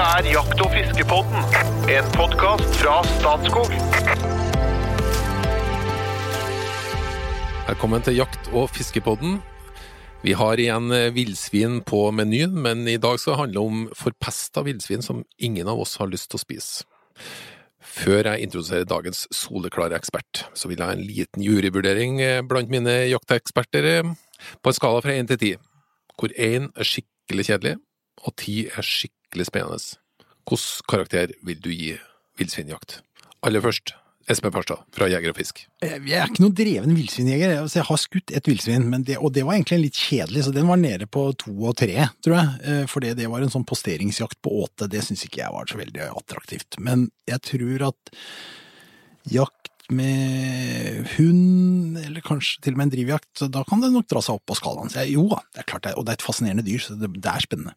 Dette 0.00 0.16
er 0.16 0.32
Jakt- 0.32 0.60
og 0.64 0.70
fiskepodden, 0.72 1.42
en 1.92 2.06
podkast 2.14 2.76
fra 2.80 2.94
Statskog. 3.04 3.74
Velkommen 7.66 8.06
til 8.06 8.16
Jakt- 8.16 8.48
og 8.56 8.70
fiskepodden. 8.72 9.42
Vi 10.24 10.32
har 10.40 10.56
igjen 10.56 10.88
eh, 10.96 11.10
villsvin 11.12 11.82
på 11.84 12.00
menyen, 12.16 12.56
men 12.64 12.88
i 12.88 12.96
dag 12.96 13.20
skal 13.20 13.34
det 13.34 13.42
handle 13.42 13.66
om 13.66 13.84
forpesta 13.92 14.64
villsvin 14.64 15.04
som 15.04 15.20
ingen 15.36 15.68
av 15.68 15.84
oss 15.84 15.98
har 16.00 16.08
lyst 16.08 16.30
til 16.32 16.40
å 16.40 16.44
spise. 16.46 16.88
Før 17.84 18.24
jeg 18.24 18.48
introduserer 18.48 18.88
dagens 18.88 19.26
soleklare 19.28 20.00
ekspert, 20.00 20.46
så 20.56 20.72
vil 20.72 20.80
jeg 20.80 20.86
ha 20.86 20.96
en 20.96 21.04
liten 21.12 21.44
juryvurdering 21.44 22.24
eh, 22.24 22.40
blant 22.40 22.72
mine 22.72 23.02
jakteksperter 23.12 23.92
eh, 23.98 24.16
på 24.64 24.72
en 24.72 24.80
skala 24.80 25.04
fra 25.04 25.20
én 25.20 25.28
til 25.28 25.44
ti, 25.44 25.54
hvor 26.16 26.32
én 26.40 26.72
er 26.72 26.88
skikkelig 26.88 27.50
kjedelig 27.52 27.76
og 28.24 28.36
ti 28.40 28.62
er 28.64 28.80
skikkelig 28.80 29.19
spennende. 29.46 29.78
Hvilken 30.50 30.86
karakter 30.90 31.34
vil 31.46 31.60
du 31.62 31.70
gi 31.70 31.94
villsvinjakt? 32.40 33.00
Aller 33.46 33.62
først, 33.64 33.94
Espen 34.30 34.52
Farstad 34.54 34.82
fra 34.94 35.08
Jeger 35.10 35.32
og 35.32 35.38
Fisk. 35.38 35.62
Jeg 35.82 36.12
er 36.14 36.28
ikke 36.28 36.42
noen 36.44 36.54
dreven 36.54 36.94
villsvinjeger. 36.94 37.54
Jeg 37.66 37.86
har 37.88 38.00
skutt 38.00 38.30
et 38.36 38.46
villsvin, 38.50 38.86
og 39.18 39.32
det 39.34 39.44
var 39.46 39.56
egentlig 39.56 39.80
litt 39.86 39.98
kjedelig, 39.98 40.44
så 40.46 40.54
den 40.54 40.68
var 40.70 40.78
nede 40.80 41.08
på 41.10 41.24
to 41.40 41.54
og 41.56 41.74
tre, 41.80 42.06
tror 42.22 42.36
jeg. 42.36 42.52
Eh, 42.62 42.84
Fordi 42.90 43.14
det 43.18 43.30
var 43.32 43.42
en 43.42 43.52
sånn 43.52 43.66
posteringsjakt 43.66 44.38
på 44.44 44.52
åte, 44.64 44.90
det 44.90 45.02
syns 45.06 45.24
ikke 45.26 45.42
jeg 45.42 45.54
var 45.56 45.70
så 45.70 45.80
veldig 45.80 46.06
attraktivt. 46.12 46.78
Men 46.78 47.08
jeg 47.30 47.42
tror 47.48 47.88
at 47.90 48.14
jakt 49.30 49.70
med 49.90 51.08
hund, 51.16 51.98
eller 51.98 52.22
kanskje 52.22 52.62
til 52.62 52.76
og 52.76 52.78
med 52.78 52.88
en 52.88 52.94
drivjakt, 52.94 53.46
da 53.50 53.64
kan 53.66 53.82
det 53.82 53.90
nok 53.90 54.06
dra 54.10 54.22
seg 54.22 54.38
opp 54.38 54.46
på 54.46 54.58
skalaen. 54.60 54.92
Så 54.92 55.02
jeg, 55.02 55.16
jo 55.18 55.26
da, 55.32 55.40
det 55.50 55.64
er 55.64 55.70
klart 55.72 55.88
det, 55.88 55.96
og 55.98 56.06
det 56.06 56.14
er 56.14 56.20
et 56.20 56.26
fascinerende 56.28 56.66
dyr, 56.66 56.82
så 56.84 56.94
det, 56.98 57.10
det 57.18 57.32
er 57.32 57.42
spennende. 57.42 57.74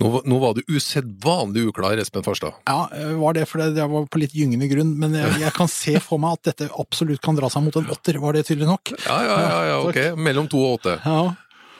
Nå, 0.00 0.10
var- 0.12 0.26
nå 0.28 0.38
var 0.42 0.54
du 0.56 0.62
usedvanlig 0.70 1.66
uklar, 1.70 1.98
Espen 1.98 2.24
Farstad. 2.26 2.54
Ja, 2.68 2.88
eh, 2.94 3.14
var 3.20 3.34
det 3.36 3.46
fordi 3.50 3.70
jeg 3.78 3.90
var 3.90 4.06
på 4.06 4.20
litt 4.22 4.34
gyngende 4.36 4.68
grunn, 4.70 4.92
men 5.00 5.14
jeg, 5.18 5.38
jeg 5.46 5.54
kan 5.56 5.70
se 5.70 5.96
for 6.02 6.22
meg 6.22 6.38
at 6.38 6.50
dette 6.52 6.70
absolutt 6.80 7.22
kan 7.24 7.38
dra 7.38 7.50
seg 7.52 7.66
mot 7.66 7.76
en 7.80 7.90
åtter. 7.94 8.20
Var 8.22 8.38
det 8.38 8.46
tydelig 8.50 8.70
nok? 8.70 8.94
Ja, 9.06 9.18
ja, 9.26 9.38
ja, 9.48 9.58
ja 9.72 9.80
ok. 9.88 10.00
Mellom 10.28 10.48
to 10.50 10.62
og 10.62 10.78
åtte. 10.78 10.98
Ja. 11.04 11.34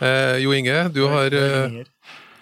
Eh, 0.05 0.37
jo 0.43 0.53
Inge, 0.57 0.89
du 0.93 1.05
har 1.11 1.35
eh, 1.39 1.81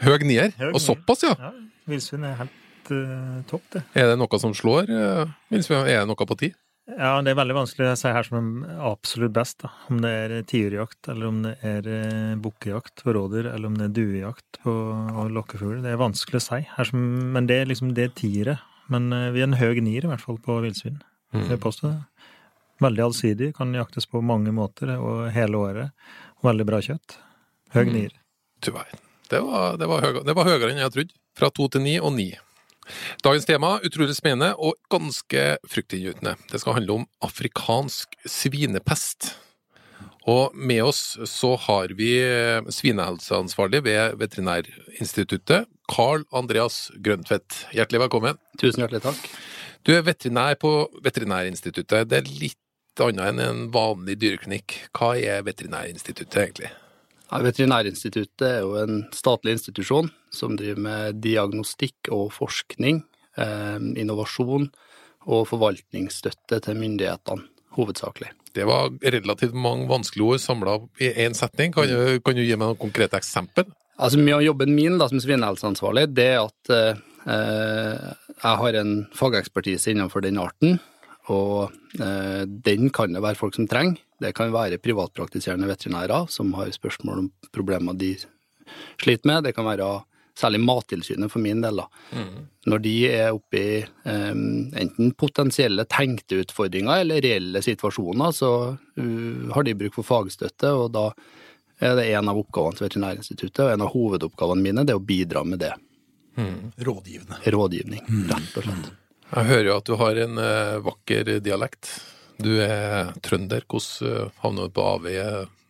høg 0.06 0.24
nier, 0.26 0.54
og 0.72 0.80
såpass, 0.82 1.26
ja. 1.28 1.36
Ja, 1.38 1.52
villsvin 1.90 2.24
er 2.26 2.38
helt 2.40 2.90
uh, 2.90 3.42
topp, 3.50 3.64
det. 3.74 3.82
Er 3.98 4.12
det 4.12 4.18
noe 4.20 4.40
som 4.40 4.54
slår? 4.56 4.88
uh, 4.88 5.26
er 5.52 5.60
det 6.00 6.06
noe 6.08 6.28
på 6.28 6.38
ti? 6.40 6.52
Ja, 6.90 7.12
det 7.22 7.30
er 7.30 7.36
veldig 7.38 7.54
vanskelig 7.54 7.92
å 7.92 7.98
si 7.98 8.10
her 8.10 8.26
som 8.26 8.46
absolutt 8.82 9.32
best, 9.36 9.60
da. 9.62 9.70
Om 9.88 10.00
det 10.02 10.10
er 10.10 10.32
tiurjakt, 10.50 11.06
eller 11.12 11.28
om 11.30 11.36
det 11.44 11.52
er 11.62 11.86
eh, 11.86 12.32
bukkejakt 12.42 13.04
på 13.06 13.14
rådyr, 13.14 13.46
eller 13.52 13.70
om 13.70 13.76
det 13.78 13.86
er 13.86 13.94
duejakt 14.00 14.58
på 14.64 14.74
lokkefugl. 15.30 15.78
Det 15.84 15.92
er 15.94 16.00
vanskelig 16.02 16.40
å 16.40 16.44
si, 16.48 16.58
her 16.74 16.88
som, 16.90 17.04
men 17.36 17.46
det 17.46 17.60
er 17.62 17.70
liksom 17.70 17.94
det 17.94 18.08
er 18.08 18.14
tiere. 18.18 18.56
Men 18.90 19.12
eh, 19.14 19.28
vi 19.32 19.44
er 19.44 19.48
en 19.50 19.60
høy 19.60 19.78
nier, 19.86 20.04
i 20.04 20.10
hvert 20.10 20.24
fall, 20.24 20.40
på 20.42 20.58
villsvin. 20.64 20.98
Mm. 21.32 21.46
Veldig 22.82 23.04
allsidig, 23.06 23.52
kan 23.56 23.70
jaktes 23.78 24.08
på 24.10 24.20
mange 24.26 24.50
måter 24.52 24.90
og 24.98 25.28
hele 25.32 25.56
året. 25.62 25.92
Veldig 26.42 26.66
bra 26.66 26.82
kjøtt. 26.82 27.14
Høy 27.76 27.84
Mm. 27.86 27.92
nier. 27.94 28.16
Du 28.60 28.72
verden. 28.74 28.98
Det 29.30 29.40
var, 29.40 29.78
det, 29.78 29.86
det 30.26 30.34
var 30.36 30.44
høyere 30.50 30.72
enn 30.74 30.82
jeg 30.82 30.92
trodde. 30.92 31.14
Fra 31.38 31.48
to 31.54 31.68
til 31.72 31.80
ni 31.86 31.94
og 32.02 32.12
ni. 32.18 32.32
Dagens 33.24 33.46
tema 33.48 33.76
utrolig 33.86 34.16
spennende 34.18 34.52
og 34.58 34.76
ganske 34.92 35.44
fryktinngytende. 35.68 36.36
Det 36.50 36.60
skal 36.62 36.78
handle 36.80 37.02
om 37.02 37.08
afrikansk 37.24 38.16
svinepest. 38.26 39.32
Og 40.30 40.54
med 40.54 40.84
oss 40.86 41.16
så 41.26 41.56
har 41.64 41.94
vi 41.98 42.12
eh, 42.22 42.62
svinehelseansvarlig 42.70 43.82
ved 43.86 44.18
Veterinærinstituttet, 44.20 45.66
Carl 45.90 46.22
Andreas 46.30 46.92
Grøntvedt. 47.02 47.64
Hjertelig 47.74 48.04
velkommen. 48.04 48.38
Tusen 48.60 48.84
hjertelig 48.84 49.02
takk. 49.08 49.24
Du 49.82 49.90
er 49.96 50.06
veterinær 50.06 50.54
på 50.62 50.70
Veterinærinstituttet. 51.02 52.06
Det 52.10 52.20
er 52.20 52.30
litt 52.38 53.02
annet 53.02 53.32
enn 53.32 53.42
en 53.42 53.64
vanlig 53.74 54.20
dyreklinikk. 54.22 54.76
Hva 54.94 55.16
er 55.18 55.42
Veterinærinstituttet 55.48 56.38
egentlig? 56.44 56.70
Veterinærinstituttet 57.32 58.44
er 58.44 58.60
jo 58.60 58.76
en 58.76 59.04
statlig 59.16 59.56
institusjon 59.56 60.10
som 60.32 60.56
driver 60.58 60.82
med 60.84 61.22
diagnostikk 61.24 62.10
og 62.12 62.32
forskning, 62.36 63.02
eh, 63.40 63.80
innovasjon 63.96 64.68
og 65.30 65.46
forvaltningsstøtte 65.48 66.60
til 66.60 66.76
myndighetene, 66.76 67.46
hovedsakelig. 67.78 68.32
Det 68.52 68.66
var 68.68 68.90
relativt 69.00 69.54
mange 69.54 69.88
vanskelige 69.88 70.34
ord 70.34 70.42
samla 70.44 70.76
i 71.00 71.08
én 71.24 71.34
setning. 71.34 71.72
Kan 71.72 71.88
du, 71.88 72.20
kan 72.20 72.36
du 72.36 72.42
gi 72.42 72.56
meg 72.56 72.66
noen 72.68 72.80
konkrete 72.80 73.16
eksempel? 73.16 73.64
Altså, 73.96 74.18
Mye 74.20 74.36
av 74.36 74.44
jobben 74.44 74.74
min 74.74 74.98
da, 75.00 75.08
som 75.08 75.20
svinehelseansvarlig, 75.22 76.08
det 76.12 76.28
er 76.34 76.40
at 76.42 76.72
eh, 76.74 77.00
eh, 77.32 78.12
jeg 78.42 78.60
har 78.60 78.80
en 78.80 78.94
fagekspertise 79.16 79.92
innenfor 79.92 80.24
den 80.24 80.40
arten, 80.42 80.80
og 81.30 81.72
eh, 82.00 82.42
den 82.46 82.90
kan 82.94 83.14
det 83.14 83.22
være 83.22 83.38
folk 83.38 83.54
som 83.54 83.68
trenger. 83.70 84.00
Det 84.22 84.32
kan 84.34 84.52
være 84.54 84.80
privatpraktiserende 84.82 85.68
veterinærer 85.70 86.28
som 86.30 86.52
har 86.58 86.70
spørsmål 86.74 87.24
om 87.24 87.28
problemer 87.54 87.94
de 87.98 88.14
sliter 89.00 89.28
med. 89.28 89.44
Det 89.46 89.54
kan 89.54 89.66
være 89.66 89.90
særlig 90.38 90.62
Mattilsynet 90.64 91.30
for 91.30 91.42
min 91.44 91.60
del. 91.62 91.82
da. 91.82 91.86
Når 92.66 92.82
de 92.82 92.94
er 93.10 93.34
oppe 93.34 93.58
i 93.58 93.76
eh, 93.82 94.32
enten 94.32 95.12
potensielle 95.18 95.84
tenkte 95.90 96.40
utfordringer 96.42 97.02
eller 97.02 97.22
reelle 97.22 97.62
situasjoner, 97.62 98.34
så 98.34 98.52
uh, 98.72 99.52
har 99.54 99.66
de 99.66 99.76
bruk 99.78 99.98
for 99.98 100.06
fagstøtte, 100.06 100.70
og 100.72 100.92
da 100.94 101.10
er 101.82 101.98
det 101.98 102.08
en 102.14 102.30
av 102.30 102.38
oppgavene 102.38 102.78
til 102.78 102.86
Veterinærinstituttet, 102.86 103.64
og 103.66 103.74
en 103.74 103.84
av 103.84 103.92
hovedoppgavene 103.92 104.62
mine 104.64 104.86
det 104.86 104.94
er 104.94 105.02
å 105.02 105.06
bidra 105.12 105.44
med 105.44 105.64
det. 105.66 105.74
Rådgivende. 106.80 107.42
Rådgivning, 107.52 108.06
rett 108.30 108.56
og 108.56 108.68
slett. 108.68 108.92
Jeg 109.32 109.48
hører 109.48 109.68
jo 109.70 109.78
at 109.78 109.88
du 109.88 109.94
har 109.96 110.18
en 110.20 110.38
eh, 110.42 110.78
vakker 110.84 111.36
dialekt. 111.40 111.88
Du 112.42 112.52
er 112.60 113.14
trønder. 113.24 113.64
Hvordan 113.64 114.28
uh, 114.28 114.38
havna 114.42 114.68
du 114.68 114.74
på 114.76 114.84
avveie 114.84 115.26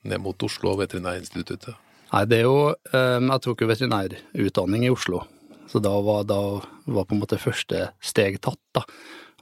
ned 0.09 0.23
mot 0.23 0.47
Oslo 0.47 0.73
og 0.73 0.81
Veterinærinstituttet? 0.83 1.77
Nei, 2.13 2.25
det 2.29 2.43
er 2.43 2.49
jo 2.49 2.57
eh, 2.73 3.19
Jeg 3.25 3.43
tok 3.45 3.63
jo 3.65 3.69
veterinærutdanning 3.71 4.85
i 4.85 4.93
Oslo, 4.93 5.23
så 5.71 5.81
da 5.81 5.93
var, 6.05 6.27
da 6.29 6.41
var 6.85 7.07
på 7.09 7.17
en 7.17 7.23
måte 7.23 7.41
første 7.41 7.87
steg 8.05 8.37
tatt, 8.45 8.61
da. 8.77 8.83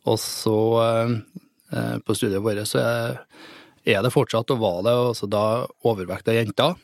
Og 0.06 0.20
så, 0.22 0.58
eh, 0.84 1.16
eh, 1.74 1.96
på 1.98 2.14
studiet 2.16 2.44
vårt, 2.44 2.62
så 2.70 2.82
er, 2.84 4.02
det 4.04 4.14
fortsatt, 4.14 4.54
og 4.54 4.62
var 4.62 4.84
det, 4.86 4.94
også 5.14 5.30
da 5.30 5.44
overvekta 5.88 6.36
jenter. 6.36 6.78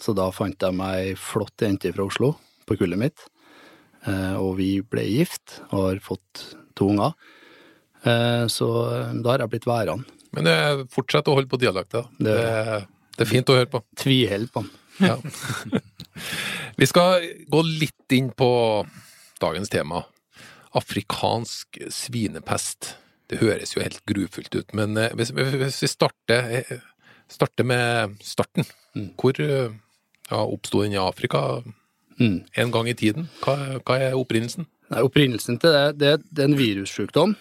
Så 0.00 0.14
da 0.16 0.30
fant 0.32 0.62
jeg 0.62 0.78
meg 0.78 1.10
ei 1.10 1.14
flott 1.18 1.60
jente 1.60 1.92
fra 1.92 2.06
Oslo 2.06 2.32
på 2.68 2.78
kullet 2.78 3.00
mitt, 3.00 3.26
eh, 4.06 4.36
og 4.38 4.56
vi 4.62 4.78
ble 4.80 5.04
gift 5.10 5.58
og 5.72 5.90
har 5.90 6.02
fått 6.04 6.46
to 6.78 6.88
unger. 6.92 7.12
Eh, 8.06 8.46
Så 8.52 8.68
da 9.22 9.34
har 9.34 9.42
jeg 9.44 9.50
blitt 9.56 9.66
værende. 9.68 10.04
Men 10.36 10.86
fortsett 10.92 11.26
å 11.30 11.34
holde 11.38 11.48
på 11.50 11.58
dialekta. 11.60 12.04
Det, 12.18 12.34
Det- 12.36 12.86
det 13.18 13.24
er 13.26 13.30
fint 13.32 13.48
å 13.50 13.56
høre 13.58 13.70
på. 13.72 13.80
Tviholder 13.96 14.52
på 14.52 14.62
den. 14.62 14.70
Ja. 15.00 15.16
Vi 16.78 16.86
skal 16.86 17.22
gå 17.50 17.62
litt 17.64 18.12
inn 18.14 18.30
på 18.34 18.48
dagens 19.40 19.68
tema. 19.70 20.04
Afrikansk 20.78 21.78
svinepest. 21.90 22.94
Det 23.28 23.40
høres 23.42 23.74
jo 23.76 23.82
helt 23.82 24.00
grufullt 24.08 24.54
ut, 24.56 24.72
men 24.74 24.96
eh, 24.96 25.10
hvis, 25.16 25.30
hvis 25.34 25.80
vi 25.84 25.88
starter, 25.90 26.48
eh, 26.62 26.78
starter 27.28 27.64
med 27.68 28.18
starten 28.24 28.64
Mm. 28.96 29.10
Hvor 29.20 29.36
eh, 29.38 29.68
ja, 30.30 30.38
oppsto 30.42 30.80
den 30.82 30.94
i 30.96 30.98
Afrika 30.98 31.62
Mm. 32.18 32.44
en 32.56 32.70
gang 32.72 32.88
i 32.88 32.94
tiden? 32.94 33.28
Hva, 33.44 33.78
hva 33.84 33.98
er 34.00 34.16
opprinnelsen? 34.16 34.66
Nei, 34.88 35.04
Opprinnelsen 35.04 35.60
til 35.60 35.74
det, 35.74 35.84
det, 36.00 36.14
det 36.30 36.44
er 36.44 36.50
en 36.50 36.58
virussykdom. 36.58 37.36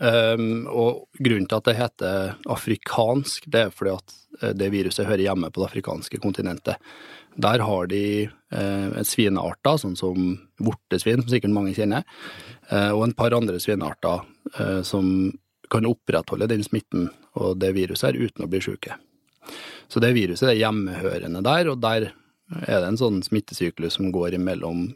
Um, 0.00 0.66
og 0.68 1.06
grunnen 1.18 1.48
til 1.48 1.56
at 1.56 1.66
det 1.66 1.78
heter 1.78 2.34
afrikansk, 2.52 3.48
det 3.50 3.64
er 3.66 3.72
fordi 3.74 3.94
at 3.96 4.12
eh, 4.42 4.52
det 4.54 4.68
viruset 4.70 5.08
hører 5.08 5.24
hjemme 5.24 5.48
på 5.50 5.62
det 5.62 5.70
afrikanske 5.70 6.20
kontinentet. 6.22 6.78
Der 7.40 7.62
har 7.64 7.88
de 7.90 8.04
eh, 8.26 9.02
svinearter, 9.06 9.78
sånn 9.80 9.96
som 9.98 10.34
vortesvin, 10.62 11.22
som 11.22 11.32
sikkert 11.32 11.54
mange 11.54 11.74
kjenner, 11.76 12.04
eh, 12.68 12.90
og 12.90 13.06
en 13.06 13.16
par 13.16 13.34
andre 13.36 13.60
svinearter 13.62 14.26
eh, 14.58 14.80
som 14.86 15.30
kan 15.70 15.86
opprettholde 15.86 16.50
den 16.50 16.64
smitten 16.66 17.08
og 17.38 17.60
det 17.62 17.72
viruset 17.76 18.10
her 18.10 18.18
uten 18.18 18.46
å 18.46 18.50
bli 18.50 18.62
syke. 18.64 18.98
Så 19.90 20.02
det 20.02 20.12
viruset 20.16 20.50
er 20.50 20.58
hjemmehørende 20.58 21.42
der, 21.46 21.70
og 21.70 21.80
der 21.82 22.10
er 22.66 22.82
det 22.82 22.88
en 22.88 22.98
sånn 22.98 23.20
smittesyklus 23.22 23.96
som 23.98 24.10
går 24.14 24.34
imellom 24.38 24.88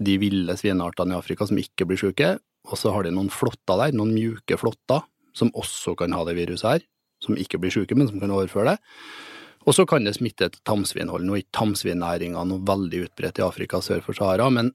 de 0.00 0.16
ville 0.20 0.56
svineartene 0.56 1.14
i 1.14 1.18
Afrika 1.20 1.46
som 1.46 1.58
ikke 1.60 1.86
blir 1.88 2.00
syke, 2.00 2.34
og 2.68 2.78
så 2.78 2.92
har 2.94 3.04
de 3.04 3.12
noen 3.14 3.30
flåtter 3.32 3.80
der, 3.80 3.96
noen 3.96 4.14
mjuke 4.16 4.56
flåtter, 4.60 5.04
som 5.36 5.52
også 5.56 5.94
kan 5.98 6.14
ha 6.16 6.24
det 6.26 6.36
viruset 6.38 6.68
her, 6.68 6.86
som 7.24 7.36
ikke 7.38 7.60
blir 7.60 7.74
syke, 7.74 7.96
men 7.96 8.08
som 8.08 8.20
kan 8.22 8.32
overføre 8.34 8.74
det. 8.74 8.80
Og 9.68 9.76
så 9.76 9.84
kan 9.88 10.06
det 10.06 10.16
smitte 10.16 10.48
til 10.48 10.62
tamsvinhold. 10.64 11.26
Nå 11.26 11.36
er 11.36 11.42
ikke 11.42 11.58
tamsvinnæringa 11.58 12.46
noe 12.48 12.64
veldig 12.64 13.04
utbredt 13.06 13.42
i 13.42 13.44
Afrika 13.44 13.82
sør 13.84 14.00
for 14.04 14.16
Sahara, 14.16 14.48
men 14.52 14.72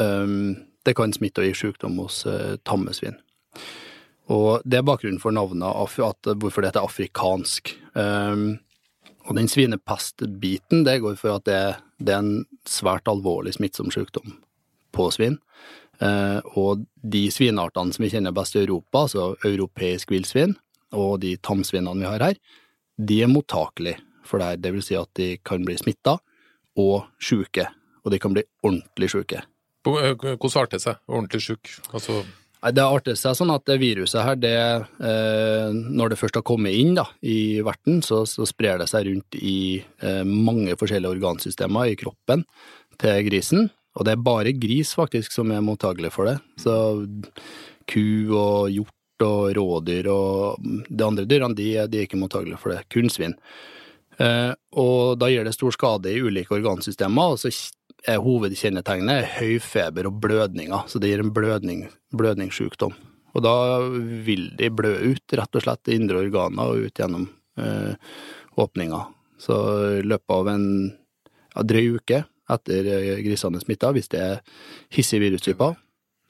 øhm, 0.00 0.54
det 0.86 0.96
kan 0.96 1.12
smitte 1.12 1.44
og 1.44 1.50
gi 1.50 1.58
sykdom 1.58 2.00
hos 2.00 2.24
øh, 2.26 2.56
tammesvin. 2.64 3.18
Og 4.32 4.64
det 4.64 4.80
er 4.80 4.86
bakgrunnen 4.88 5.20
for 5.20 5.34
navnet, 5.36 5.68
at, 5.68 6.32
hvorfor 6.40 6.62
det 6.62 6.72
heter 6.72 6.86
afrikansk. 6.86 7.74
Um, 7.92 8.56
og 9.28 9.36
den 9.36 9.50
svinepestbiten, 9.50 10.86
det 10.86 11.02
går 11.02 11.18
for 11.20 11.36
at 11.36 11.44
det, 11.46 11.60
det 12.00 12.14
er 12.14 12.22
en 12.24 12.46
svært 12.66 13.10
alvorlig 13.10 13.52
smittsom 13.58 13.92
sykdom 13.92 14.38
på 14.94 15.08
svin. 15.14 15.38
Eh, 16.02 16.40
og 16.58 16.84
de 17.02 17.26
svineartene 17.32 17.94
som 17.94 18.04
vi 18.04 18.10
kjenner 18.12 18.34
best 18.34 18.56
i 18.56 18.64
Europa, 18.64 19.04
altså 19.06 19.32
europeisk 19.48 20.12
villsvin, 20.14 20.56
og 20.92 21.20
de 21.22 21.36
tamsvinene 21.40 22.02
vi 22.02 22.08
har 22.08 22.26
her, 22.30 22.40
de 23.00 23.22
er 23.24 23.30
mottakelige 23.30 24.02
for 24.26 24.40
det 24.40 24.50
her. 24.50 24.60
Det 24.64 24.74
vil 24.74 24.84
si 24.84 24.98
at 24.98 25.10
de 25.18 25.36
kan 25.44 25.64
bli 25.66 25.78
smitta 25.80 26.18
og 26.80 27.08
sjuke. 27.22 27.66
Og 28.02 28.12
de 28.12 28.20
kan 28.22 28.34
bli 28.34 28.44
ordentlig 28.66 29.12
sjuke. 29.12 29.42
Hvordan 29.86 30.38
arter 30.62 30.78
det 30.78 30.84
seg? 30.84 31.02
Ordentlig 31.10 31.42
sjuk? 31.42 31.70
Altså, 31.92 32.22
Det 32.62 32.82
arter 32.82 33.16
seg 33.18 33.34
sånn 33.34 33.50
at 33.50 33.64
det 33.66 33.80
viruset 33.82 34.22
her, 34.22 34.36
det, 34.38 34.54
eh, 35.02 35.70
når 35.74 36.12
det 36.12 36.18
først 36.20 36.36
har 36.38 36.44
kommet 36.46 36.76
inn 36.78 36.94
da, 36.94 37.08
i 37.18 37.58
verten, 37.58 37.98
så, 38.06 38.22
så 38.22 38.46
sprer 38.46 38.78
det 38.78 38.86
seg 38.90 39.08
rundt 39.08 39.34
i 39.34 39.82
eh, 39.82 40.22
mange 40.22 40.76
forskjellige 40.78 41.16
organsystemer 41.16 41.90
i 41.90 41.98
kroppen 41.98 42.44
til 43.02 43.18
grisen. 43.26 43.66
Og 43.98 44.06
det 44.06 44.14
er 44.14 44.24
bare 44.24 44.54
gris 44.56 44.94
faktisk 44.96 45.34
som 45.34 45.52
er 45.52 45.64
mottagelig 45.64 46.12
for 46.14 46.30
det. 46.30 46.38
Så 46.60 46.74
ku 47.90 48.04
og 48.38 48.72
hjort 48.72 49.26
og 49.26 49.52
rådyr 49.56 50.08
og 50.10 50.64
de 50.88 51.04
andre 51.04 51.26
dyrene, 51.28 51.56
de, 51.58 51.74
de 51.90 52.00
er 52.00 52.08
ikke 52.08 52.20
mottagelige 52.20 52.60
for 52.62 52.74
det. 52.74 52.82
Kun 52.92 53.12
svin. 53.12 53.36
Eh, 54.20 54.50
og 54.78 55.18
da 55.20 55.28
gjør 55.32 55.48
det 55.48 55.54
stor 55.56 55.74
skade 55.76 56.12
i 56.12 56.20
ulike 56.22 56.56
organsystemer, 56.56 57.34
og 57.34 57.40
så 57.40 57.52
er 58.08 58.22
hovedkjennetegnet 58.22 59.38
høy 59.38 59.56
feber 59.62 60.08
og 60.10 60.18
blødninger, 60.24 60.88
så 60.90 61.00
det 61.00 61.12
gir 61.12 61.22
en 61.22 61.32
blødning, 61.34 61.86
blødningssykdom. 62.16 62.96
Og 63.32 63.44
da 63.44 63.54
vil 64.26 64.50
de 64.58 64.68
blø 64.74 64.92
ut, 65.12 65.36
rett 65.38 65.56
og 65.56 65.64
slett, 65.64 65.88
i 65.88 65.96
indre 65.96 66.20
organer 66.20 66.72
og 66.72 66.88
ut 66.88 66.98
gjennom 67.00 67.28
eh, 67.56 67.94
åpninga. 68.60 69.06
Så 69.40 69.56
i 70.00 70.02
løpet 70.04 70.34
av 70.34 70.50
en 70.52 70.66
ja, 70.90 71.64
drøy 71.64 71.96
uke 71.96 72.22
etter 72.58 72.88
eh, 72.92 73.22
grisene 73.24 73.58
er 73.60 73.64
smitta, 73.64 73.90
hvis 73.96 74.08
det 74.12 74.20
er 74.20 74.40
hissige 74.94 75.22
virustyper, 75.24 75.74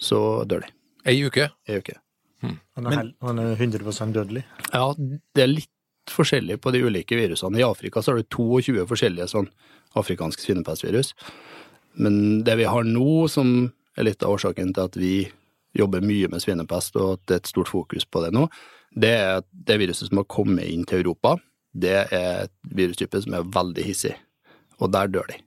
så 0.03 0.23
dør 0.49 0.65
de. 0.67 0.73
ei 1.07 1.19
uke? 1.27 1.49
Ei 1.69 1.79
uke. 1.83 1.99
Han 2.43 2.87
er, 2.89 2.97
hel- 2.97 3.15
han 3.23 3.39
er 3.39 3.53
100 3.55 4.13
dødelig. 4.17 4.43
Ja, 4.73 4.89
det 4.99 5.43
er 5.45 5.51
litt 5.53 6.11
forskjellig 6.11 6.57
på 6.61 6.73
de 6.75 6.81
ulike 6.83 7.15
virusene. 7.15 7.61
I 7.61 7.63
Afrika 7.63 8.03
så 8.03 8.11
har 8.13 8.19
du 8.19 8.27
22 8.35 8.83
forskjellige 8.91 9.29
sånn 9.31 9.47
afrikanske 9.95 10.43
svinepestvirus. 10.43 11.13
Men 12.03 12.43
det 12.45 12.57
vi 12.59 12.65
har 12.67 12.83
nå, 12.89 13.29
som 13.31 13.71
er 13.97 14.09
litt 14.09 14.25
av 14.25 14.35
årsaken 14.35 14.73
til 14.75 14.89
at 14.89 14.97
vi 14.99 15.13
jobber 15.79 16.03
mye 16.05 16.29
med 16.33 16.43
svinepest, 16.43 16.97
og 16.99 17.15
at 17.19 17.23
det 17.29 17.37
er 17.37 17.43
et 17.45 17.53
stort 17.53 17.71
fokus 17.71 18.05
på 18.09 18.25
det 18.25 18.33
nå, 18.35 18.49
det 18.99 19.13
er 19.21 19.31
at 19.41 19.47
det 19.53 19.79
viruset 19.81 20.09
som 20.11 20.19
har 20.21 20.27
kommet 20.33 20.67
inn 20.69 20.83
til 20.89 21.05
Europa, 21.05 21.37
det 21.73 21.95
er 22.13 22.43
et 22.49 22.53
virustype 22.77 23.23
som 23.25 23.39
er 23.39 23.47
veldig 23.55 23.85
hissig. 23.87 24.17
Og 24.83 24.91
der 24.93 25.07
dør 25.15 25.31
de. 25.31 25.39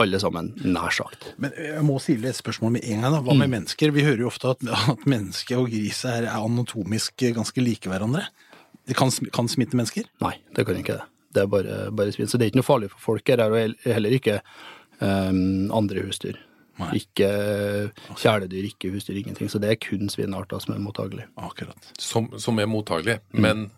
Alle 0.00 0.18
sammen, 0.22 0.52
nær 0.64 0.94
sagt. 0.94 1.28
Men 1.42 1.52
jeg 1.60 1.82
må 1.84 1.98
stille 2.00 2.30
et 2.30 2.38
spørsmål 2.38 2.72
med 2.78 2.84
en 2.88 3.02
gang. 3.04 3.12
da. 3.16 3.20
Hva 3.26 3.34
med 3.36 3.50
mennesker? 3.52 3.92
Vi 3.92 4.04
hører 4.06 4.22
jo 4.24 4.30
ofte 4.30 4.54
at, 4.54 4.62
at 4.92 5.04
menneske 5.06 5.56
og 5.58 5.68
gris 5.72 6.04
er 6.08 6.28
anatomisk 6.32 7.26
ganske 7.36 7.60
like 7.64 7.90
hverandre. 7.92 8.24
Det 8.86 8.96
kan, 8.96 9.10
kan 9.34 9.48
smitte 9.50 9.76
mennesker? 9.76 10.06
Nei, 10.22 10.36
det 10.56 10.64
kan 10.68 10.78
ikke 10.80 10.96
det. 11.00 11.06
Det 11.36 11.42
er 11.44 11.48
bare, 11.52 11.78
bare 11.92 12.12
svin. 12.14 12.28
Så 12.30 12.38
det 12.38 12.46
er 12.46 12.52
ikke 12.54 12.62
noe 12.62 12.70
farlig 12.70 12.88
for 12.94 13.02
folk 13.10 13.28
her, 13.28 13.42
og 13.44 13.56
hel- 13.58 13.76
heller 13.84 14.14
ikke 14.16 14.38
um, 15.02 15.70
andre 15.76 16.06
husdyr. 16.06 16.38
Nei. 16.80 16.90
Ikke 17.00 17.28
kjæledyr, 18.20 18.66
ikke 18.70 18.90
husdyr, 18.92 19.16
ingenting. 19.20 19.48
Så 19.52 19.60
det 19.62 19.70
er 19.74 19.78
kun 19.80 20.08
svinarter 20.12 20.60
som 20.62 20.74
er 20.76 20.80
mottagelige. 20.84 21.28
Akkurat. 21.40 21.90
Som, 22.00 22.30
som 22.40 22.58
er 22.60 22.68
mottagelig. 22.68 23.18
Men 23.32 23.68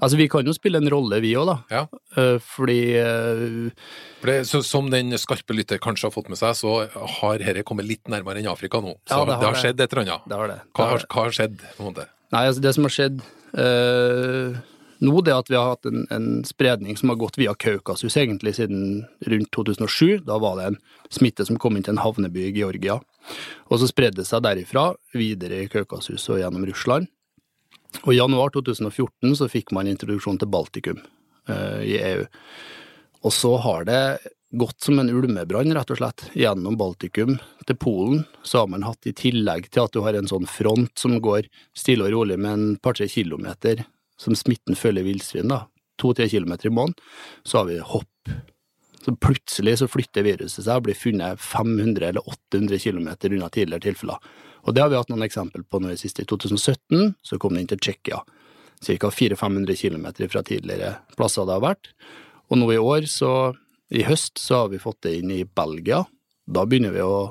Altså, 0.00 0.16
vi 0.16 0.26
kan 0.32 0.46
jo 0.48 0.54
spille 0.56 0.78
en 0.80 0.90
rolle, 0.92 1.18
vi 1.24 1.34
òg, 1.36 1.46
da. 1.50 1.56
ja, 1.70 1.86
Eh, 2.16 2.38
Fordi 2.40 2.78
eh, 2.96 3.70
for 4.22 4.30
det, 4.30 4.36
så, 4.48 4.62
som 4.64 4.86
den 4.90 5.12
skarpe 5.20 5.52
lytter 5.56 5.78
kanskje 5.82 6.06
har 6.08 6.14
fått 6.14 6.30
med 6.32 6.38
seg, 6.40 6.54
så 6.56 6.76
har 7.20 7.38
dette 7.42 7.62
kommet 7.68 7.84
litt 7.88 8.08
nærmere 8.08 8.40
enn 8.40 8.48
Afrika 8.48 8.80
nå. 8.80 8.94
Så 9.04 9.18
Ja, 9.18 9.24
det 9.24 9.26
det 9.26 9.36
har 9.36 9.44
har, 9.44 9.52
det. 9.52 9.60
skjedd 9.64 9.80
et 9.84 9.92
eller 9.92 10.02
annet. 10.06 10.28
det 10.30 10.36
har 10.40 10.48
det. 10.54 10.60
Hva 10.72 10.84
har 10.86 10.96
har, 10.98 11.06
hva 11.12 11.26
har 11.26 11.36
skjedd? 11.36 11.58
på 11.76 11.82
en 11.84 11.90
måte? 11.92 12.06
Nei, 12.32 12.46
altså 12.48 12.62
det 12.64 12.72
som 12.74 12.88
har 12.88 12.94
skjedd 12.96 13.20
eh, 13.56 14.56
nå, 15.04 15.12
det 15.22 15.32
er 15.34 15.38
at 15.42 15.50
vi 15.52 15.58
har 15.60 15.74
hatt 15.74 15.86
en, 15.90 16.06
en 16.10 16.28
spredning 16.48 16.96
som 16.96 17.10
har 17.12 17.18
gått 17.20 17.36
via 17.36 17.52
Kaukasus 17.54 18.16
egentlig 18.16 18.54
siden 18.56 19.04
rundt 19.28 19.50
2007. 19.52 20.22
Da 20.24 20.38
var 20.40 20.56
det 20.56 20.70
en 20.70 20.78
smitte 21.12 21.44
som 21.46 21.58
kom 21.60 21.76
inn 21.76 21.84
til 21.84 21.92
en 21.96 22.00
havneby 22.02 22.46
i 22.48 22.54
Georgia. 22.56 22.96
Og 23.68 23.82
så 23.82 23.88
spredde 23.90 24.22
det 24.22 24.28
seg 24.30 24.40
derifra 24.46 24.88
videre 25.12 25.64
i 25.64 25.68
Kaukasus 25.68 26.24
og 26.32 26.40
gjennom 26.40 26.64
Russland. 26.68 27.10
Og 28.04 28.12
i 28.14 28.18
januar 28.18 28.52
2014 28.54 29.36
så 29.38 29.48
fikk 29.50 29.72
man 29.76 29.88
introduksjon 29.90 30.38
til 30.40 30.50
Baltikum 30.50 31.00
eh, 31.48 31.82
i 31.86 31.96
EU. 32.00 32.24
Og 33.26 33.34
så 33.34 33.52
har 33.64 33.86
det 33.88 34.00
gått 34.56 34.80
som 34.86 34.98
en 34.98 35.10
ulmebrann, 35.10 35.74
rett 35.74 35.90
og 35.90 35.98
slett, 36.00 36.28
gjennom 36.38 36.76
Baltikum 36.78 37.36
til 37.66 37.78
Polen. 37.80 38.24
Så 38.46 38.62
har 38.62 38.70
man 38.70 38.86
hatt, 38.86 39.06
i 39.08 39.14
tillegg 39.16 39.70
til 39.70 39.86
at 39.86 39.94
du 39.94 40.02
har 40.04 40.16
en 40.16 40.30
sånn 40.30 40.46
front 40.48 40.92
som 40.98 41.18
går 41.22 41.48
stille 41.76 42.06
og 42.06 42.14
rolig 42.14 42.38
med 42.40 42.52
en 42.52 42.76
par-tre 42.82 43.08
kilometer, 43.10 43.84
som 44.20 44.36
smitten 44.38 44.78
følger 44.78 45.04
villsvin, 45.06 45.50
da, 45.52 45.66
to-tre 46.00 46.28
kilometer 46.30 46.70
i 46.70 46.76
måneden, 46.76 46.96
så 47.44 47.60
har 47.62 47.70
vi 47.70 47.80
hopp. 47.82 48.36
Så 49.04 49.14
plutselig 49.22 49.76
så 49.78 49.86
flytter 49.90 50.24
viruset 50.26 50.64
seg 50.64 50.80
og 50.80 50.88
blir 50.88 50.98
funnet 50.98 51.42
500 51.42 52.08
eller 52.08 52.26
800 52.26 52.80
kilometer 52.82 53.34
unna 53.36 53.50
tidligere 53.54 53.90
tilfeller. 53.90 54.22
Og 54.66 54.74
det 54.74 54.82
har 54.82 54.90
vi 54.90 54.98
hatt 54.98 55.10
noen 55.12 55.24
eksempel 55.26 55.62
på 55.62 55.80
nå 55.80 55.92
i 55.92 56.00
siste. 56.00 56.24
I 56.24 56.28
2017 56.28 57.14
så 57.22 57.38
kom 57.38 57.54
det 57.54 57.62
inn 57.62 57.70
til 57.70 57.82
Tsjekkia. 57.82 58.18
Ca. 58.82 59.10
400-500 59.10 59.78
kilometer 59.78 60.28
fra 60.28 60.42
tidligere 60.44 60.96
plasser 61.16 61.46
det 61.46 61.54
har 61.54 61.64
vært. 61.64 61.92
Og 62.50 62.60
nå 62.60 62.68
i 62.74 62.80
år, 62.82 63.06
så 63.10 63.30
i 63.94 64.02
høst, 64.06 64.40
så 64.42 64.64
har 64.64 64.72
vi 64.72 64.82
fått 64.82 65.04
det 65.06 65.16
inn 65.20 65.30
i 65.32 65.44
Belgia. 65.46 66.02
Da 66.46 66.66
begynner 66.66 66.94
vi 66.94 67.04
å 67.04 67.30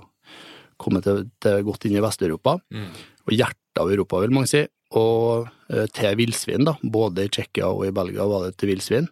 komme 0.81 1.01
til, 1.03 1.27
til 1.43 1.61
godt 1.67 1.87
inn 1.87 1.97
i 1.99 2.03
Vest-Europa. 2.03 2.57
Og 3.27 3.35
hjertet 3.35 3.83
av 3.83 3.91
Europa, 3.91 4.23
vil 4.23 4.35
mange 4.35 4.51
si. 4.51 4.63
Og 4.95 5.47
eh, 5.71 5.87
til 5.95 6.17
villsvin, 6.19 6.65
da. 6.67 6.75
Både 6.81 7.27
i 7.27 7.31
Tsjekkia 7.31 7.71
og 7.73 7.85
i 7.87 7.93
Belgia 7.95 8.27
var 8.31 8.47
det 8.47 8.55
til 8.59 8.71
villsvin. 8.73 9.07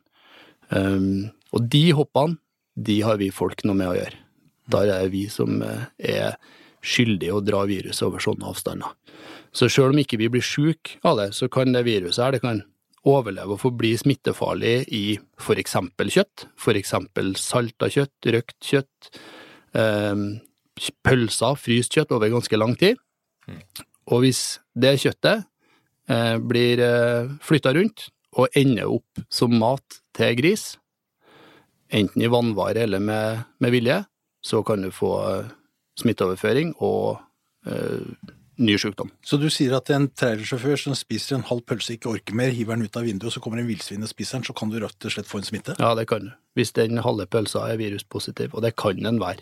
Um, 0.74 1.30
og 1.54 1.68
de 1.70 1.86
hoppene, 1.96 2.40
de 2.74 3.02
har 3.06 3.20
vi 3.20 3.30
folk 3.34 3.62
noe 3.68 3.78
med 3.78 3.92
å 3.92 3.98
gjøre. 3.98 4.20
Der 4.74 4.92
er 4.96 5.10
vi 5.12 5.26
som 5.32 5.60
eh, 5.66 5.90
er 6.00 6.38
skyldige 6.84 7.34
å 7.36 7.44
dra 7.44 7.64
viruset 7.70 8.06
over 8.08 8.24
sånne 8.24 8.50
avstander. 8.52 8.92
Så 9.54 9.70
selv 9.72 9.94
om 9.94 10.02
ikke 10.02 10.20
vi 10.20 10.30
blir 10.34 10.46
syke 10.46 11.00
av 11.08 11.20
det, 11.22 11.32
så 11.38 11.50
kan 11.52 11.74
det 11.76 11.86
viruset 11.88 12.24
her 12.24 12.36
det 12.36 12.44
kan 12.44 12.64
overleve 13.08 13.56
og 13.56 13.62
forbli 13.62 13.94
smittefarlig 14.00 14.76
i 14.96 15.04
for 15.42 15.60
eksempel 15.60 16.12
kjøtt, 16.14 16.48
for 16.60 16.78
eksempel 16.80 17.34
salta 17.40 17.90
kjøtt, 17.92 18.30
røkt 18.36 18.60
kjøtt, 18.64 19.10
eh, 19.76 20.24
pølser, 21.06 21.60
fryst 21.60 21.96
kjøtt 21.96 22.14
over 22.16 22.32
ganske 22.34 22.60
lang 22.60 22.76
tid. 22.80 23.00
Og 24.12 24.24
hvis 24.24 24.60
det 24.76 24.98
kjøttet 25.04 25.44
eh, 26.10 26.38
blir 26.40 26.82
eh, 26.84 27.34
flytta 27.44 27.74
rundt 27.76 28.08
og 28.40 28.56
ender 28.58 28.90
opp 28.90 29.26
som 29.30 29.54
mat 29.60 30.00
til 30.16 30.34
gris, 30.40 30.74
enten 31.94 32.24
i 32.24 32.32
vannvare 32.32 32.88
eller 32.88 33.04
med, 33.04 33.44
med 33.62 33.76
vilje, 33.76 34.00
så 34.44 34.64
kan 34.66 34.84
du 34.84 34.90
få 34.92 35.12
eh, 35.30 35.52
smitteoverføring 36.00 36.74
og 36.84 37.20
eh, 37.70 38.06
ny 38.64 38.76
sykdom. 38.78 39.10
Så 39.26 39.40
du 39.42 39.48
sier 39.54 39.74
at 39.78 39.90
en 39.94 40.08
trailersjåfør 40.14 40.78
som 40.78 40.96
spiser 40.98 41.40
en 41.40 41.46
halv 41.48 41.64
pølse 41.70 41.96
ikke 41.96 42.12
orker 42.12 42.38
mer, 42.38 42.52
hiver 42.54 42.78
den 42.78 42.86
ut 42.86 42.98
av 43.00 43.08
vinduet, 43.08 43.30
og 43.32 43.36
så 43.36 43.42
kommer 43.44 43.62
en 43.64 43.70
villsvin 43.70 44.06
og 44.06 44.12
spiser 44.12 44.38
den, 44.40 44.46
så 44.50 44.54
kan 44.58 44.70
du 44.74 44.78
rett 44.84 45.08
og 45.10 45.14
slett 45.16 45.30
få 45.30 45.42
en 45.42 45.48
smitte? 45.48 45.76
Ja, 45.82 45.94
det 45.98 46.06
kan 46.12 46.28
du. 46.30 46.36
Hvis 46.58 46.74
den 46.78 47.02
halve 47.02 47.26
pølsa 47.26 47.66
er 47.72 47.80
viruspositiv, 47.82 48.54
og 48.54 48.62
det 48.66 48.76
kan 48.78 49.02
den 49.02 49.18
være. 49.22 49.42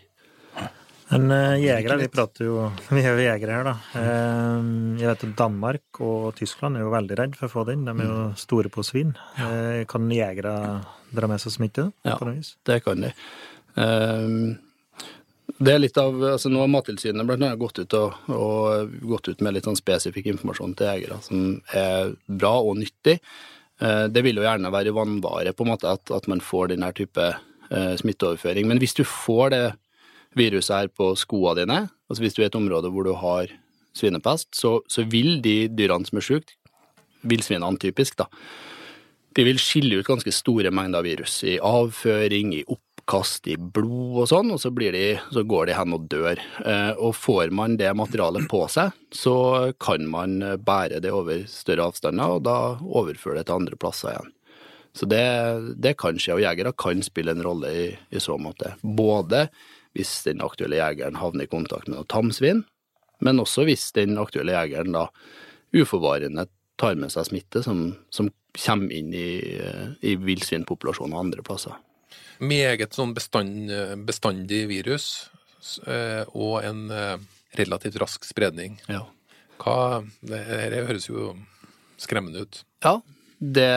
Men 1.12 1.26
eh, 1.36 1.58
jegere, 1.60 1.98
vi 2.00 2.08
prater 2.08 2.46
jo 2.48 2.70
Vi 2.96 3.02
er 3.04 3.18
jo 3.18 3.24
jegere 3.26 3.58
her, 3.58 3.66
da. 3.68 3.74
Eh, 4.00 4.70
jeg 5.02 5.10
vet 5.10 5.26
at 5.28 5.34
Danmark 5.42 6.00
og 6.08 6.30
Tyskland 6.40 6.80
er 6.80 6.86
jo 6.86 6.94
veldig 6.94 7.18
redd 7.20 7.36
for 7.36 7.50
å 7.50 7.52
få 7.52 7.66
den. 7.68 7.84
De 7.84 7.92
er 7.92 8.08
jo 8.08 8.20
store 8.40 8.72
på 8.72 8.86
svin. 8.88 9.12
Eh, 9.36 9.82
kan 9.92 10.08
jegere 10.08 10.54
dra 11.12 11.28
med 11.28 11.44
seg 11.44 11.52
smitte 11.58 11.90
Ja. 12.08 12.16
på 12.16 12.30
noe 12.30 12.38
vis? 12.40 12.54
Det 12.64 12.80
kan 12.86 13.04
de. 13.04 13.12
Ehm, 13.76 14.54
det 15.58 15.74
er 15.74 15.82
litt 15.82 15.98
av, 15.98 16.16
altså 16.34 16.52
Nå 16.52 16.62
har 16.62 16.70
Mattilsynet 16.72 17.26
blant 17.28 17.42
annet 17.42 17.60
gått 17.60 17.80
ut, 17.82 17.96
og, 17.98 18.32
og 18.32 18.94
gått 19.10 19.32
ut 19.32 19.42
med 19.42 19.56
litt 19.56 19.68
sånn 19.68 19.80
spesifikk 19.80 20.30
informasjon 20.34 20.76
til 20.78 20.92
jegere 20.92 21.18
som 21.26 21.56
er 21.78 22.14
bra 22.28 22.54
og 22.62 22.78
nyttig. 22.80 23.18
Eh, 23.82 24.06
det 24.14 24.24
vil 24.26 24.40
jo 24.40 24.46
gjerne 24.46 24.74
være 24.74 24.94
vannvare, 24.96 25.56
på 25.58 25.66
en 25.66 25.74
måte, 25.74 25.90
at, 25.90 26.14
at 26.14 26.30
man 26.32 26.44
får 26.46 26.74
denne 26.74 26.92
type 26.98 27.28
eh, 27.32 27.94
smitteoverføring. 28.02 28.70
Men 28.70 28.82
hvis 28.82 28.96
du 28.98 29.04
får 29.08 29.54
det 29.56 29.64
viruset 30.38 30.76
her 30.76 30.92
på 30.94 31.12
skoene 31.20 31.64
dine, 31.64 31.80
altså 32.08 32.26
hvis 32.26 32.38
du 32.38 32.44
er 32.44 32.50
i 32.50 32.52
et 32.52 32.60
område 32.60 32.92
hvor 32.94 33.08
du 33.08 33.16
har 33.20 33.52
svinepest, 33.98 34.54
så, 34.56 34.78
så 34.88 35.04
vil 35.10 35.42
de 35.44 35.66
dyrene 35.74 36.08
som 36.08 36.22
er 36.22 36.28
sjuke, 36.28 36.56
villsvinene 37.28 37.78
typisk, 37.82 38.16
da, 38.18 38.30
de 39.38 39.44
vil 39.48 39.60
skille 39.62 40.00
ut 40.00 40.08
ganske 40.08 40.32
store 40.34 40.72
mengder 40.74 41.04
virus 41.06 41.38
i 41.48 41.58
avføring, 41.64 42.56
i 42.58 42.64
oppkast, 43.02 43.48
i 43.48 43.58
blod 43.58 44.22
og 44.22 44.28
sånn, 44.30 44.52
og 44.54 44.60
så, 44.62 44.70
de, 44.70 45.20
så 45.32 45.44
går 45.44 45.68
de 45.68 45.76
hen 45.76 45.94
og 45.94 46.08
dør. 46.10 46.40
Eh, 46.66 46.94
og 46.98 47.16
får 47.16 47.52
man 47.52 47.78
det 47.78 47.92
materialet 47.96 48.48
på 48.50 48.68
seg, 48.70 48.92
så 49.12 49.74
kan 49.80 50.08
man 50.08 50.42
eh, 50.42 50.58
bære 50.58 51.02
det 51.02 51.12
over 51.12 51.46
større 51.48 51.90
avstander, 51.90 52.38
og 52.38 52.44
da 52.46 52.78
overføre 52.82 53.40
det 53.40 53.48
til 53.48 53.58
andre 53.58 53.76
plasser 53.76 54.14
igjen. 54.14 54.32
Så 54.94 55.08
det, 55.08 55.24
det 55.80 55.96
kan 55.98 56.18
skje, 56.20 56.36
og 56.36 56.44
jegere 56.44 56.74
kan 56.76 57.02
spille 57.02 57.32
en 57.32 57.44
rolle 57.44 57.72
i, 57.72 57.86
i 58.12 58.20
så 58.20 58.38
måte. 58.38 58.76
Både 58.84 59.48
hvis 59.96 60.22
den 60.26 60.44
aktuelle 60.44 60.80
jegeren 60.82 61.20
havner 61.20 61.48
i 61.48 61.52
kontakt 61.52 61.88
med 61.88 61.98
noe 61.98 62.10
tamsvin, 62.12 62.66
men 63.22 63.40
også 63.40 63.66
hvis 63.68 63.92
den 63.96 64.18
aktuelle 64.20 64.56
jegeren 64.56 64.96
da 64.96 65.08
uforvarende 65.78 66.48
tar 66.82 66.98
med 67.00 67.14
seg 67.14 67.30
smitte 67.30 67.62
som, 67.64 67.92
som 68.12 68.32
kommer 68.58 68.92
inn 68.92 69.14
i, 69.16 69.62
i 70.04 70.18
villsvinpopulasjoner 70.20 71.20
andre 71.20 71.46
plasser. 71.46 71.78
Meget 72.42 72.98
sånn 72.98 73.14
bestand, 73.14 73.70
bestandig 74.08 74.64
virus 74.72 75.06
eh, 75.86 76.24
og 76.34 76.64
en 76.66 76.88
eh, 76.90 77.16
relativt 77.60 78.00
rask 78.02 78.26
spredning. 78.26 78.80
Ja. 78.90 79.04
Hva, 79.62 80.02
det, 80.26 80.42
det 80.74 80.86
høres 80.88 81.06
jo 81.10 81.36
skremmende 82.02 82.48
ut. 82.48 82.64
Ja, 82.82 82.98
det, 83.38 83.70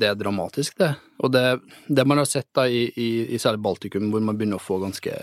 det 0.00 0.10
er 0.10 0.18
dramatisk, 0.18 0.78
det. 0.80 0.94
Og 1.24 1.32
det, 1.32 1.44
det 1.88 2.04
man 2.08 2.20
har 2.20 2.28
sett 2.28 2.48
da 2.56 2.66
i, 2.68 2.86
i, 2.96 3.10
i 3.32 3.40
særlig 3.40 3.62
Baltikum, 3.64 4.10
hvor 4.12 4.24
man 4.24 4.36
begynner 4.36 4.60
å 4.60 4.64
få 4.64 4.80
ganske 4.82 5.16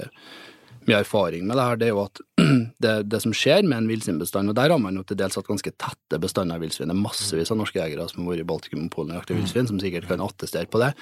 mye 0.83 0.99
erfaring 0.99 1.45
med 1.47 1.55
det 1.55 1.65
her, 1.67 1.79
det 1.79 1.87
er 1.87 1.93
jo 1.93 2.03
at 2.03 2.21
det, 2.83 2.93
det 3.09 3.21
som 3.23 3.35
skjer 3.37 3.63
med 3.65 3.77
en 3.77 3.89
villsvinbestand, 3.91 4.51
og 4.51 4.57
der 4.57 4.73
har 4.73 4.81
man 4.81 4.97
jo 4.99 5.05
til 5.07 5.19
dels 5.19 5.37
hatt 5.39 5.49
ganske 5.49 5.73
tette 5.79 6.19
bestander 6.21 6.59
av 6.59 6.65
villsvin. 6.65 6.91
Det 6.91 6.97
er 6.97 7.05
massevis 7.05 7.53
av 7.53 7.61
norske 7.61 7.79
jegere 7.79 8.07
som 8.11 8.23
har 8.23 8.33
vært 8.33 8.45
i 8.45 8.49
Baltikum 8.53 8.87
og 8.87 8.93
Polen 8.93 9.13
og 9.13 9.21
jakta 9.21 9.37
villsvin, 9.37 9.69
som 9.69 9.81
sikkert 9.81 10.09
kan 10.11 10.25
attestere 10.25 10.69
på 10.69 10.81
det. 10.83 10.93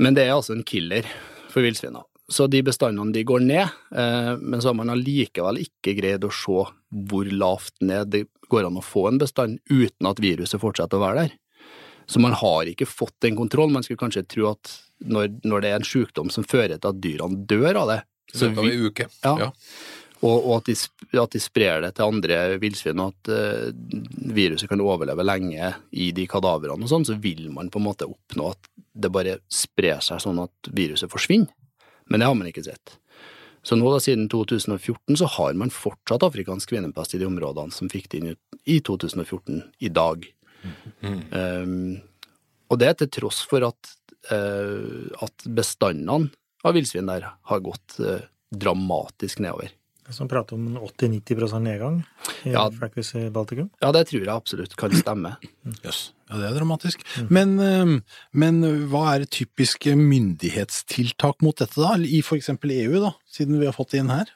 Men 0.00 0.16
det 0.16 0.24
er 0.26 0.34
altså 0.34 0.54
en 0.56 0.64
killer 0.66 1.06
for 1.52 1.64
villsvina. 1.66 2.02
Så 2.30 2.46
de 2.50 2.60
bestandene 2.62 3.12
de 3.12 3.24
går 3.26 3.42
ned, 3.42 3.72
eh, 3.96 4.32
men 4.38 4.60
så 4.62 4.70
har 4.70 4.76
man 4.78 4.92
allikevel 4.92 5.58
ikke 5.64 5.96
greid 5.98 6.22
å 6.24 6.30
se 6.32 6.60
hvor 7.10 7.30
lavt 7.34 7.74
ned 7.82 8.12
det 8.14 8.24
går 8.50 8.66
an 8.68 8.78
å 8.78 8.84
få 8.86 9.08
en 9.10 9.18
bestand 9.18 9.58
uten 9.70 10.08
at 10.10 10.22
viruset 10.22 10.62
fortsetter 10.62 10.98
å 10.98 11.04
være 11.04 11.24
der. 11.24 11.34
Så 12.10 12.18
man 12.22 12.32
har 12.34 12.66
ikke 12.70 12.86
fått 12.90 13.14
den 13.22 13.36
kontroll. 13.38 13.70
Man 13.70 13.84
skulle 13.86 14.00
kanskje 14.00 14.24
tro 14.30 14.48
at 14.50 14.72
når, 15.06 15.28
når 15.46 15.62
det 15.62 15.70
er 15.70 15.76
en 15.78 15.86
sykdom 15.86 16.30
som 16.34 16.46
fører 16.46 16.78
til 16.80 16.90
at 16.90 16.98
dyrene 17.02 17.44
dør 17.50 17.82
av 17.84 17.88
det, 17.92 18.00
Så, 18.34 18.48
av 18.50 18.62
vi- 18.64 18.78
uke. 18.88 19.06
Ja. 19.24 19.36
Ja. 19.38 19.50
Og, 20.20 20.36
og 20.36 20.54
at, 20.58 20.68
de, 20.68 20.74
at 21.20 21.32
de 21.32 21.40
sprer 21.40 21.80
det 21.84 21.94
til 21.96 22.10
andre 22.10 22.38
villsvin, 22.60 23.00
og 23.00 23.14
at 23.14 23.30
uh, 23.32 24.32
viruset 24.36 24.68
kan 24.68 24.82
overleve 24.84 25.24
lenge 25.24 25.72
i 25.96 26.10
de 26.16 26.26
kadaverene 26.28 26.84
og 26.84 26.92
sånn, 26.92 27.06
så 27.08 27.16
vil 27.20 27.46
man 27.54 27.72
på 27.72 27.80
en 27.80 27.86
måte 27.88 28.08
oppnå 28.08 28.50
at 28.52 28.68
det 29.00 29.12
bare 29.12 29.38
sprer 29.48 30.02
seg 30.04 30.20
sånn 30.20 30.42
at 30.42 30.72
viruset 30.76 31.12
forsvinner. 31.12 31.48
Men 32.10 32.20
det 32.20 32.28
har 32.28 32.36
man 32.36 32.50
ikke 32.50 32.66
sett. 32.66 32.98
Så 33.62 33.76
nå 33.76 33.88
da, 33.92 34.00
siden 34.02 34.28
2014 34.32 35.20
så 35.20 35.28
har 35.36 35.56
man 35.58 35.72
fortsatt 35.72 36.24
afrikansk 36.26 36.72
svinepest 36.72 37.14
i 37.14 37.20
de 37.20 37.28
områdene 37.28 37.74
som 37.74 37.90
fikk 37.92 38.08
det 38.10 38.20
inn 38.20 38.30
i 38.64 38.78
2014, 38.84 39.62
i 39.84 39.90
dag. 39.92 40.24
Um, 41.00 42.00
og 42.70 42.80
det 42.80 42.88
er 42.88 42.96
til 43.00 43.12
tross 43.20 43.42
for 43.48 43.64
at, 43.68 43.92
uh, 44.32 45.12
at 45.24 45.48
bestandene 45.48 46.32
av 46.64 46.76
villsvin 46.76 47.08
der 47.08 47.28
har 47.28 47.64
gått 47.64 48.00
uh, 48.00 48.24
dramatisk 48.50 49.44
nedover. 49.44 49.72
Som 50.10 50.28
prater 50.30 50.58
om 50.58 50.78
80-90% 50.78 51.62
nedgang 51.64 52.00
i 52.44 52.54
Ja. 52.54 52.64
Frequency 52.70 53.28
Balticum? 53.30 53.68
Baltikum. 53.70 53.70
Ja, 53.82 53.92
det 53.92 54.06
tror 54.08 54.24
jeg 54.24 54.32
absolutt 54.34 54.76
kan 54.76 54.94
stemme. 54.96 55.36
Jøss. 55.84 56.10
Ja, 56.30 56.38
det 56.38 56.50
er 56.50 56.58
dramatisk. 56.58 57.04
Men, 57.28 57.56
eh, 57.58 57.94
men 58.32 58.60
hva 58.90 59.04
er 59.14 59.26
typiske 59.26 59.96
myndighetstiltak 59.98 61.42
mot 61.42 61.58
dette, 61.58 61.78
da? 61.78 61.96
I 61.98 62.22
for 62.26 62.38
eksempel 62.38 62.74
EU, 62.76 63.00
da, 63.06 63.14
siden 63.30 63.58
vi 63.60 63.66
har 63.66 63.76
fått 63.76 63.94
det 63.94 64.04
inn 64.04 64.12
her? 64.12 64.30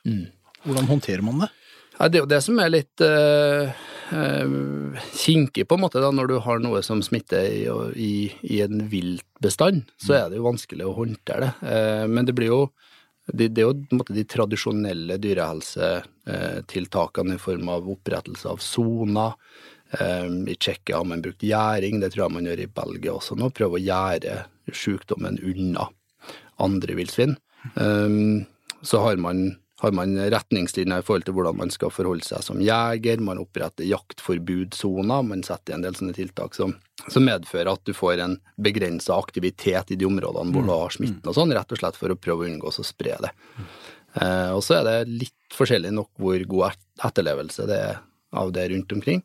Hvordan 0.65 0.89
håndterer 0.91 1.23
man 1.27 1.45
det? 1.45 1.53
Ja, 1.95 2.09
det 2.09 2.19
er 2.19 2.25
jo 2.25 2.31
det 2.31 2.41
som 2.43 2.59
er 2.59 2.73
litt 2.73 3.03
uh, 3.07 3.71
kinkig, 5.15 5.67
på 5.69 5.77
en 5.77 5.85
måte, 5.85 6.03
da, 6.03 6.11
når 6.15 6.33
du 6.33 6.39
har 6.43 6.63
noe 6.63 6.83
som 6.83 7.03
smitter 7.07 7.47
i, 7.47 7.63
i, 7.95 8.15
i 8.43 8.63
en 8.65 8.89
viltbestand, 8.91 9.85
så 10.03 10.17
er 10.19 10.33
det 10.33 10.41
jo 10.41 10.49
vanskelig 10.49 10.89
å 10.89 10.97
håndtere 10.99 11.47
det. 11.47 11.71
Eh, 11.71 12.05
men 12.11 12.27
det 12.27 12.35
blir 12.37 12.51
jo 12.51 12.61
det, 13.33 13.49
det 13.57 13.63
er 13.63 13.67
jo 13.71 13.97
måte, 13.97 14.13
de 14.17 14.25
tradisjonelle 14.29 15.17
dyrehelsetiltakene 15.23 17.35
i 17.35 17.39
form 17.41 17.69
av 17.73 17.89
opprettelse 17.95 18.49
av 18.51 18.57
soner. 18.61 19.33
Eh, 19.99 20.29
I 20.53 20.57
Tsjekkia 20.59 20.97
har 21.01 21.07
man 21.09 21.23
brukt 21.25 21.43
gjæring, 21.45 22.01
det 22.03 22.11
tror 22.13 22.25
jeg 22.27 22.35
man 22.37 22.49
gjør 22.51 22.61
i 22.67 22.75
Belgia 22.81 23.13
også 23.17 23.35
nå. 23.41 23.47
Prøve 23.55 23.75
å 23.79 23.85
gjære 23.85 24.35
sykdommen 24.73 25.37
unna 25.41 25.85
andre 26.61 26.93
villsvin. 27.01 27.33
Eh, 27.77 28.11
Så 28.85 29.01
har 29.01 29.17
man, 29.17 29.57
har 29.83 29.93
man 29.93 30.15
retningslinjer 30.31 31.03
i 31.03 31.05
forhold 31.05 31.27
til 31.27 31.35
hvordan 31.37 31.59
man 31.59 31.73
skal 31.73 31.91
forholde 31.93 32.25
seg 32.27 32.45
som 32.47 32.61
jeger. 32.63 33.23
Man 33.25 33.41
oppretter 33.43 33.87
jaktforbudssoner, 33.89 35.25
Man 35.27 35.43
setter 35.43 35.75
i 35.75 35.77
en 35.79 35.83
del 35.83 35.97
sånne 35.99 36.15
tiltak 36.15 36.55
som, 36.55 36.77
som 37.09 37.27
medfører 37.27 37.73
at 37.73 37.83
du 37.85 37.93
får 37.97 38.23
en 38.23 38.37
begrensa 38.57 39.19
aktivitet 39.19 39.91
i 39.91 39.99
de 39.99 40.07
områdene 40.07 40.55
hvor 40.55 40.67
du 40.67 40.73
har 40.73 40.95
smitten 40.95 41.27
og 41.27 41.37
sånn, 41.37 41.53
rett 41.57 41.75
og 41.75 41.81
slett 41.81 41.99
for 41.99 42.15
å 42.15 42.19
prøve 42.19 42.47
å 42.47 42.53
unngå 42.53 42.71
å 42.71 42.87
spre 42.87 43.19
det. 43.27 43.33
Eh, 44.15 44.51
og 44.55 44.63
så 44.63 44.79
er 44.79 44.87
det 44.87 45.17
litt 45.25 45.59
forskjellig 45.59 45.91
nok 45.95 46.13
hvor 46.23 46.47
god 46.55 46.79
etterlevelse 47.03 47.67
det 47.67 47.81
er 47.91 47.99
av 48.35 48.55
det 48.55 48.69
rundt 48.71 48.95
omkring. 48.95 49.25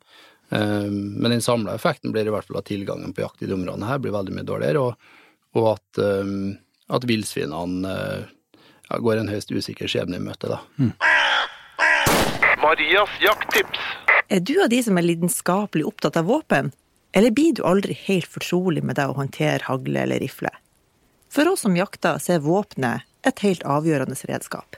Eh, 0.49 0.89
men 0.89 1.29
den 1.31 1.45
samla 1.45 1.77
effekten 1.77 2.11
blir 2.15 2.25
i 2.25 2.33
hvert 2.33 2.49
fall 2.49 2.61
at 2.61 2.69
tilgangen 2.69 3.13
på 3.13 3.21
jakt 3.21 3.45
i 3.45 3.49
de 3.49 3.53
områdene 3.53 3.89
her 3.89 4.01
blir 4.01 4.17
veldig 4.17 4.33
mye 4.33 4.49
dårligere, 4.49 4.81
og, 4.81 5.13
og 5.61 5.71
at, 5.75 6.01
eh, 6.01 6.35
at 6.97 7.07
villsvinene 7.09 7.95
eh, 7.95 8.35
ja, 8.89 8.97
går 8.97 9.21
en 9.21 9.31
høyst 9.31 9.51
usikker 9.51 9.89
skjebne 9.89 10.17
i 10.19 10.23
møte, 10.23 10.49
da. 10.49 10.59
Marias 12.59 13.13
jakttips. 13.21 13.79
Er 14.29 14.43
du 14.45 14.55
av 14.61 14.69
de 14.69 14.81
som 14.83 14.97
er 14.99 15.07
lidenskapelig 15.07 15.85
opptatt 15.87 16.17
av 16.19 16.27
våpen, 16.29 16.71
eller 17.17 17.33
blir 17.33 17.55
du 17.57 17.63
aldri 17.65 17.95
helt 18.05 18.29
fortrolig 18.29 18.83
med 18.85 18.99
det 18.99 19.07
å 19.09 19.15
håndtere 19.17 19.65
hagle 19.65 20.03
eller 20.03 20.21
rifle? 20.21 20.51
For 21.33 21.49
oss 21.49 21.63
som 21.65 21.77
jakter, 21.77 22.19
så 22.21 22.35
er 22.35 22.45
våpenet 22.45 23.05
et 23.25 23.41
helt 23.45 23.63
avgjørende 23.65 24.17
redskap. 24.29 24.77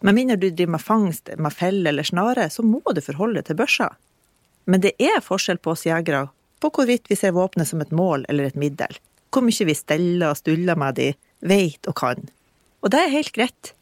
Med 0.00 0.14
mindre 0.14 0.36
du 0.36 0.50
driver 0.50 0.76
med 0.76 0.84
fangst 0.84 1.30
med 1.36 1.52
felle 1.52 1.90
eller 1.90 2.06
snare, 2.06 2.48
så 2.50 2.62
må 2.62 2.80
du 2.94 3.00
forholde 3.02 3.40
deg 3.40 3.48
til 3.48 3.58
børsa. 3.58 3.90
Men 4.64 4.84
det 4.84 4.94
er 5.02 5.24
forskjell 5.24 5.58
på 5.58 5.72
oss 5.74 5.86
jegere 5.88 6.28
på 6.62 6.70
hvorvidt 6.74 7.10
vi 7.10 7.16
ser 7.16 7.34
våpenet 7.34 7.70
som 7.70 7.82
et 7.82 7.94
mål 7.94 8.26
eller 8.28 8.48
et 8.48 8.58
middel, 8.58 8.98
hvor 9.32 9.44
mye 9.46 9.68
vi 9.68 9.76
steller 9.76 10.30
og 10.30 10.38
stuller 10.38 10.78
med 10.78 10.98
de, 10.98 11.12
veit 11.40 11.88
og 11.90 11.96
kan. 11.98 12.28
Og 12.82 12.92
det 12.94 13.02
er 13.02 13.14
helt 13.14 13.34
greit. 13.34 13.72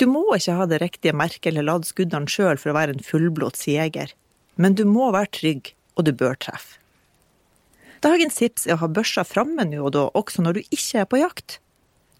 Du 0.00 0.06
må 0.10 0.24
ikke 0.34 0.56
ha 0.58 0.66
det 0.66 0.80
riktige 0.82 1.14
merket 1.14 1.52
eller 1.52 1.66
lade 1.68 1.86
skuddene 1.86 2.30
sjøl 2.30 2.58
for 2.58 2.72
å 2.72 2.78
være 2.78 2.96
en 2.96 3.04
fullblods 3.04 3.68
jeger, 3.70 4.10
men 4.58 4.74
du 4.74 4.82
må 4.88 5.10
være 5.14 5.30
trygg, 5.38 5.70
og 5.94 6.08
du 6.08 6.12
bør 6.16 6.34
treffe. 6.42 6.80
Dagens 8.04 8.36
tips 8.36 8.66
er 8.66 8.74
å 8.74 8.82
ha 8.82 8.88
børsa 8.90 9.22
framme 9.24 9.64
nå 9.64 9.78
og 9.86 9.94
da, 9.94 10.08
også 10.18 10.42
når 10.44 10.58
du 10.58 10.74
ikke 10.74 11.04
er 11.04 11.06
på 11.08 11.20
jakt. 11.22 11.58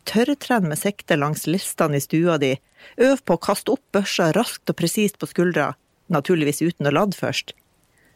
Tørrtren 0.08 0.68
med 0.70 0.80
sikte 0.80 1.18
langs 1.18 1.44
listene 1.50 1.98
i 1.98 2.04
stua 2.04 2.38
di, 2.40 2.54
øv 2.96 3.20
på 3.24 3.36
å 3.36 3.42
kaste 3.48 3.74
opp 3.74 3.82
børsa 3.92 4.30
raskt 4.36 4.70
og 4.70 4.78
presist 4.78 5.18
på 5.20 5.28
skuldra, 5.28 5.74
naturligvis 6.14 6.62
uten 6.64 6.88
å 6.88 6.94
lade 6.94 7.18
først. 7.18 7.52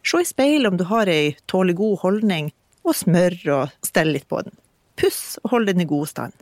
Se 0.06 0.22
i 0.22 0.28
speilet 0.28 0.70
om 0.70 0.78
du 0.80 0.86
har 0.88 1.10
ei 1.12 1.34
tålelig 1.50 1.76
god 1.82 2.00
holdning, 2.04 2.52
og 2.88 2.96
smør 2.96 3.36
og 3.52 3.74
stell 3.84 4.14
litt 4.14 4.28
på 4.30 4.40
den. 4.46 4.54
Puss 4.96 5.36
og 5.42 5.52
hold 5.52 5.68
den 5.68 5.84
i 5.84 5.88
god 5.88 6.08
stand. 6.08 6.36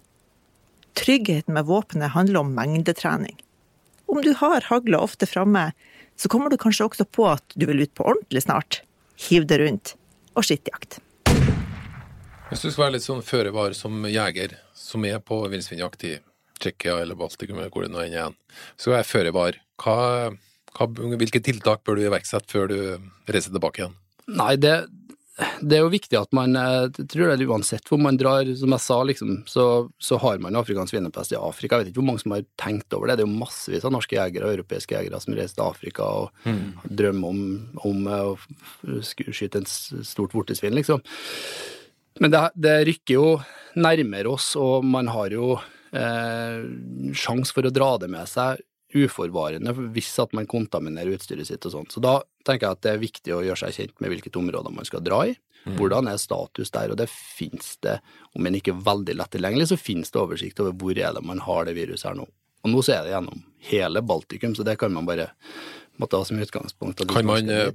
Tryggheten 0.96 1.54
med 1.54 1.64
våpenet 1.64 2.10
handler 2.10 2.40
om 2.40 2.54
mengdetrening. 2.54 3.36
Om 4.06 4.22
du 4.22 4.32
har 4.34 4.60
hagla 4.60 4.98
ofte 4.98 5.26
framme, 5.26 5.72
så 6.16 6.28
kommer 6.28 6.50
du 6.50 6.56
kanskje 6.56 6.86
også 6.86 7.04
på 7.04 7.26
at 7.28 7.44
du 7.54 7.66
vil 7.68 7.84
ut 7.84 7.92
på 7.94 8.06
ordentlig 8.08 8.42
snart. 8.46 8.80
Hiv 9.28 9.44
det 9.50 9.58
rundt, 9.60 9.92
og 10.32 10.46
skittjakt. 10.48 10.98
Hvis 12.48 12.62
du 12.62 12.70
skal 12.70 12.86
være 12.86 12.94
litt 12.96 13.04
sånn 13.04 13.20
føre 13.26 13.52
var 13.52 13.76
som 13.76 14.06
jeger, 14.08 14.56
som 14.72 15.04
er 15.04 15.20
på 15.20 15.42
villsvinjakt 15.52 16.08
i 16.08 16.14
Tsjekkia 16.56 17.00
eller 17.02 17.18
Baltikum, 17.18 17.58
eller 17.60 17.72
hvor 17.74 17.84
det 17.84 17.92
nå 17.92 18.00
enn 18.00 18.14
er, 18.14 18.16
igjen, 18.16 18.36
så 18.80 18.96
er 18.96 19.04
føre 19.04 19.34
var. 19.36 19.58
Hva, 19.82 19.96
hva, 20.78 20.88
hvilke 21.20 21.42
tiltak 21.44 21.84
bør 21.84 21.98
du 21.98 22.06
iverksette 22.06 22.48
før 22.48 22.72
du 22.72 22.78
reiser 23.28 23.52
tilbake 23.52 23.82
igjen? 23.82 23.98
Nei, 24.32 24.54
det, 24.62 24.78
det 25.36 25.76
er 25.76 25.82
jo 25.84 25.92
viktig 25.92 26.16
at 26.16 26.30
man 26.36 26.56
eh, 26.56 26.86
Jeg 26.96 27.08
tror 27.12 27.28
det 27.28 27.44
er 27.44 27.50
uansett 27.50 27.90
hvor 27.90 28.00
man 28.00 28.16
drar, 28.16 28.48
som 28.56 28.72
jeg 28.72 28.84
sa, 28.84 28.96
liksom, 29.04 29.32
så, 29.50 29.66
så 30.00 30.16
har 30.22 30.40
man 30.40 30.56
afrikansk 30.56 30.94
svinepest 30.94 31.34
i 31.34 31.40
Afrika. 31.40 31.76
Jeg 31.76 31.84
vet 31.84 31.92
ikke 31.92 32.00
hvor 32.00 32.08
mange 32.08 32.22
som 32.24 32.32
har 32.32 32.46
tenkt 32.60 32.96
over 32.96 33.10
det. 33.10 33.18
Det 33.18 33.26
er 33.26 33.28
jo 33.28 33.40
massevis 33.42 33.84
av 33.84 33.92
norske 33.92 34.16
jegere 34.16 34.48
og 34.48 34.56
europeiske 34.56 34.96
jegere 34.96 35.20
som 35.20 35.36
reiser 35.36 35.58
til 35.58 35.66
Afrika 35.66 36.08
og 36.22 36.48
drømmer 36.88 37.34
om, 37.34 37.42
om 37.84 38.08
eh, 38.08 38.30
å 38.96 39.00
skyte 39.04 39.60
en 39.60 39.68
stort 39.68 40.36
vortesvin, 40.36 40.76
liksom. 40.78 41.04
Men 42.24 42.32
det, 42.32 42.42
det 42.56 42.76
rykker 42.88 43.18
jo 43.18 43.28
nærmere 43.76 44.32
oss, 44.32 44.54
og 44.56 44.86
man 44.88 45.10
har 45.12 45.36
jo 45.36 45.58
eh, 45.92 46.64
sjanse 47.12 47.52
for 47.52 47.68
å 47.68 47.74
dra 47.74 47.92
det 48.00 48.08
med 48.12 48.24
seg 48.30 48.64
uforvarende 48.96 49.74
hvis 49.94 50.12
at 50.22 50.32
man 50.36 50.48
kontaminerer 50.50 51.16
utstyret 51.16 51.48
sitt 51.48 51.66
og 51.68 51.74
sånn. 51.74 51.90
Så 51.92 52.02
da 52.04 52.18
tenker 52.46 52.68
jeg 52.68 52.78
at 52.78 52.84
det 52.86 52.92
er 52.94 53.02
viktig 53.02 53.34
å 53.34 53.42
gjøre 53.44 53.60
seg 53.64 53.76
kjent 53.76 54.00
med 54.00 54.14
hvilket 54.14 54.38
område 54.40 54.72
man 54.74 54.88
skal 54.88 55.04
dra 55.04 55.24
i. 55.28 55.36
Hvordan 55.66 56.06
er 56.06 56.18
status 56.22 56.70
der, 56.70 56.92
og 56.94 56.98
det 57.00 57.08
finnes 57.10 57.72
det, 57.82 57.96
om 58.38 58.46
en 58.46 58.54
ikke 58.54 58.76
veldig 58.86 59.16
lett 59.18 59.32
tilgjengelig, 59.34 59.72
så 59.72 59.80
finnes 59.80 60.12
det 60.14 60.20
oversikt 60.20 60.60
over 60.62 60.76
hvor 60.78 60.94
er 60.94 61.16
det 61.16 61.24
man 61.26 61.42
har 61.42 61.66
det 61.66 61.74
viruset 61.74 62.06
her 62.12 62.20
nå. 62.20 62.26
Og 62.66 62.70
nå 62.70 62.82
så 62.86 62.94
er 62.94 63.06
det 63.06 63.14
gjennom 63.16 63.42
hele 63.72 64.02
Baltikum, 64.06 64.54
så 64.54 64.62
det 64.66 64.76
kan 64.78 64.94
man 64.94 65.08
bare, 65.08 65.32
måtte 66.02 66.18
ha 66.18 66.26
som 66.28 66.38
utgangspunkt 66.42 67.02
Kan 67.10 67.26
man, 67.28 67.50
eh, 67.50 67.70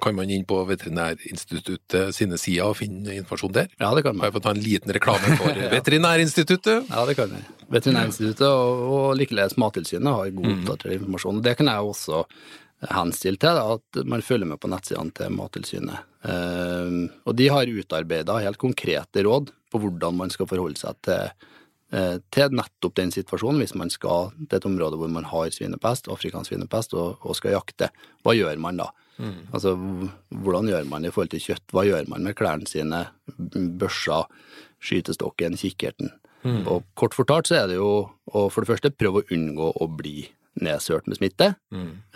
kan 0.00 0.16
man 0.16 0.30
inn 0.30 0.44
på 0.48 0.58
Veterinærinstituttet 0.68 2.14
sine 2.16 2.38
sider 2.40 2.70
og 2.70 2.78
finne 2.80 3.14
informasjon 3.16 3.54
der? 3.56 3.68
Ja, 3.80 3.92
det 3.94 4.04
kan 4.06 4.16
man. 4.16 4.24
Kan 4.24 4.32
jeg 4.32 4.38
få 4.38 4.44
ta 4.46 4.54
en 4.54 4.64
liten 4.64 4.94
reklame 4.96 5.36
for 5.40 5.60
Veterinærinstituttet? 5.76 6.90
Ja, 6.90 7.04
det 7.08 7.16
kan 7.18 7.34
vi. 7.34 7.42
Veterinærinstituttet 7.70 8.48
og, 8.48 8.82
og 8.96 9.06
likeledes 9.20 9.58
Mattilsynet 9.60 10.10
har 10.10 10.34
god 10.34 10.50
oppdatert 10.56 10.96
informasjon. 10.98 11.44
Det 11.46 11.56
kan 11.60 11.70
jeg 11.70 11.92
også 11.92 12.24
henstille 12.88 13.40
til, 13.40 13.58
da, 13.58 13.76
at 13.76 14.02
man 14.08 14.24
følger 14.24 14.48
med 14.48 14.60
på 14.60 14.70
nettsidene 14.72 15.12
til 15.16 15.34
Mattilsynet. 15.36 16.06
Eh, 16.24 16.98
og 17.26 17.36
de 17.36 17.48
har 17.52 17.70
utarbeida 17.70 18.40
helt 18.44 18.60
konkrete 18.60 19.24
råd 19.26 19.52
på 19.70 19.80
hvordan 19.82 20.16
man 20.18 20.32
skal 20.32 20.48
forholde 20.50 20.80
seg 20.80 20.98
til, 21.06 21.48
til 21.90 22.52
nettopp 22.54 22.94
den 23.00 23.10
situasjonen 23.10 23.58
hvis 23.64 23.74
man 23.74 23.90
skal 23.90 24.30
til 24.44 24.60
et 24.60 24.66
område 24.68 24.98
hvor 25.00 25.10
man 25.10 25.24
har 25.26 25.50
svinepest, 25.50 26.06
afrikansk 26.12 26.52
svinepest, 26.52 26.94
og, 26.94 27.18
og 27.26 27.34
skal 27.34 27.56
jakte. 27.56 27.88
Hva 28.22 28.36
gjør 28.36 28.60
man 28.62 28.78
da? 28.78 28.86
Altså, 29.52 29.74
hvordan 30.30 30.70
gjør 30.70 30.86
man 30.88 31.04
i 31.04 31.10
forhold 31.12 31.32
til 31.34 31.42
kjøtt? 31.44 31.66
Hva 31.74 31.84
gjør 31.88 32.08
man 32.08 32.24
med 32.24 32.36
klærne 32.38 32.68
sine, 32.70 33.02
børsa, 33.80 34.22
skytestokken, 34.80 35.58
kikkerten? 35.60 36.12
Og 36.70 36.86
kort 36.96 37.16
fortalt 37.18 37.50
så 37.50 37.58
er 37.60 37.66
det 37.68 37.76
jo 37.76 37.90
å 38.08 38.46
for 38.48 38.64
det 38.64 38.70
første 38.70 38.92
prøve 38.96 39.20
å 39.20 39.28
unngå 39.34 39.72
å 39.76 39.90
bli 39.92 40.24
nedsølt 40.64 41.10
med 41.10 41.18
smitte. 41.20 41.52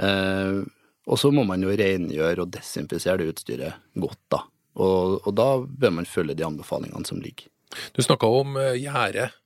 Eh, 0.00 0.62
og 1.04 1.20
så 1.20 1.30
må 1.34 1.44
man 1.44 1.62
jo 1.62 1.74
rengjøre 1.76 2.46
og 2.46 2.52
desinfisere 2.54 3.20
det 3.20 3.34
utstyret 3.34 3.82
godt, 4.00 4.22
da. 4.32 4.40
Og, 4.80 5.20
og 5.22 5.32
da 5.36 5.48
bør 5.60 5.92
man 6.00 6.08
følge 6.08 6.34
de 6.38 6.46
anbefalingene 6.46 7.06
som 7.06 7.20
ligger. 7.22 7.50
Du 7.94 8.00
snakka 8.02 8.30
om 8.40 8.56
gjerdet. 8.78 9.28
Eh, 9.28 9.40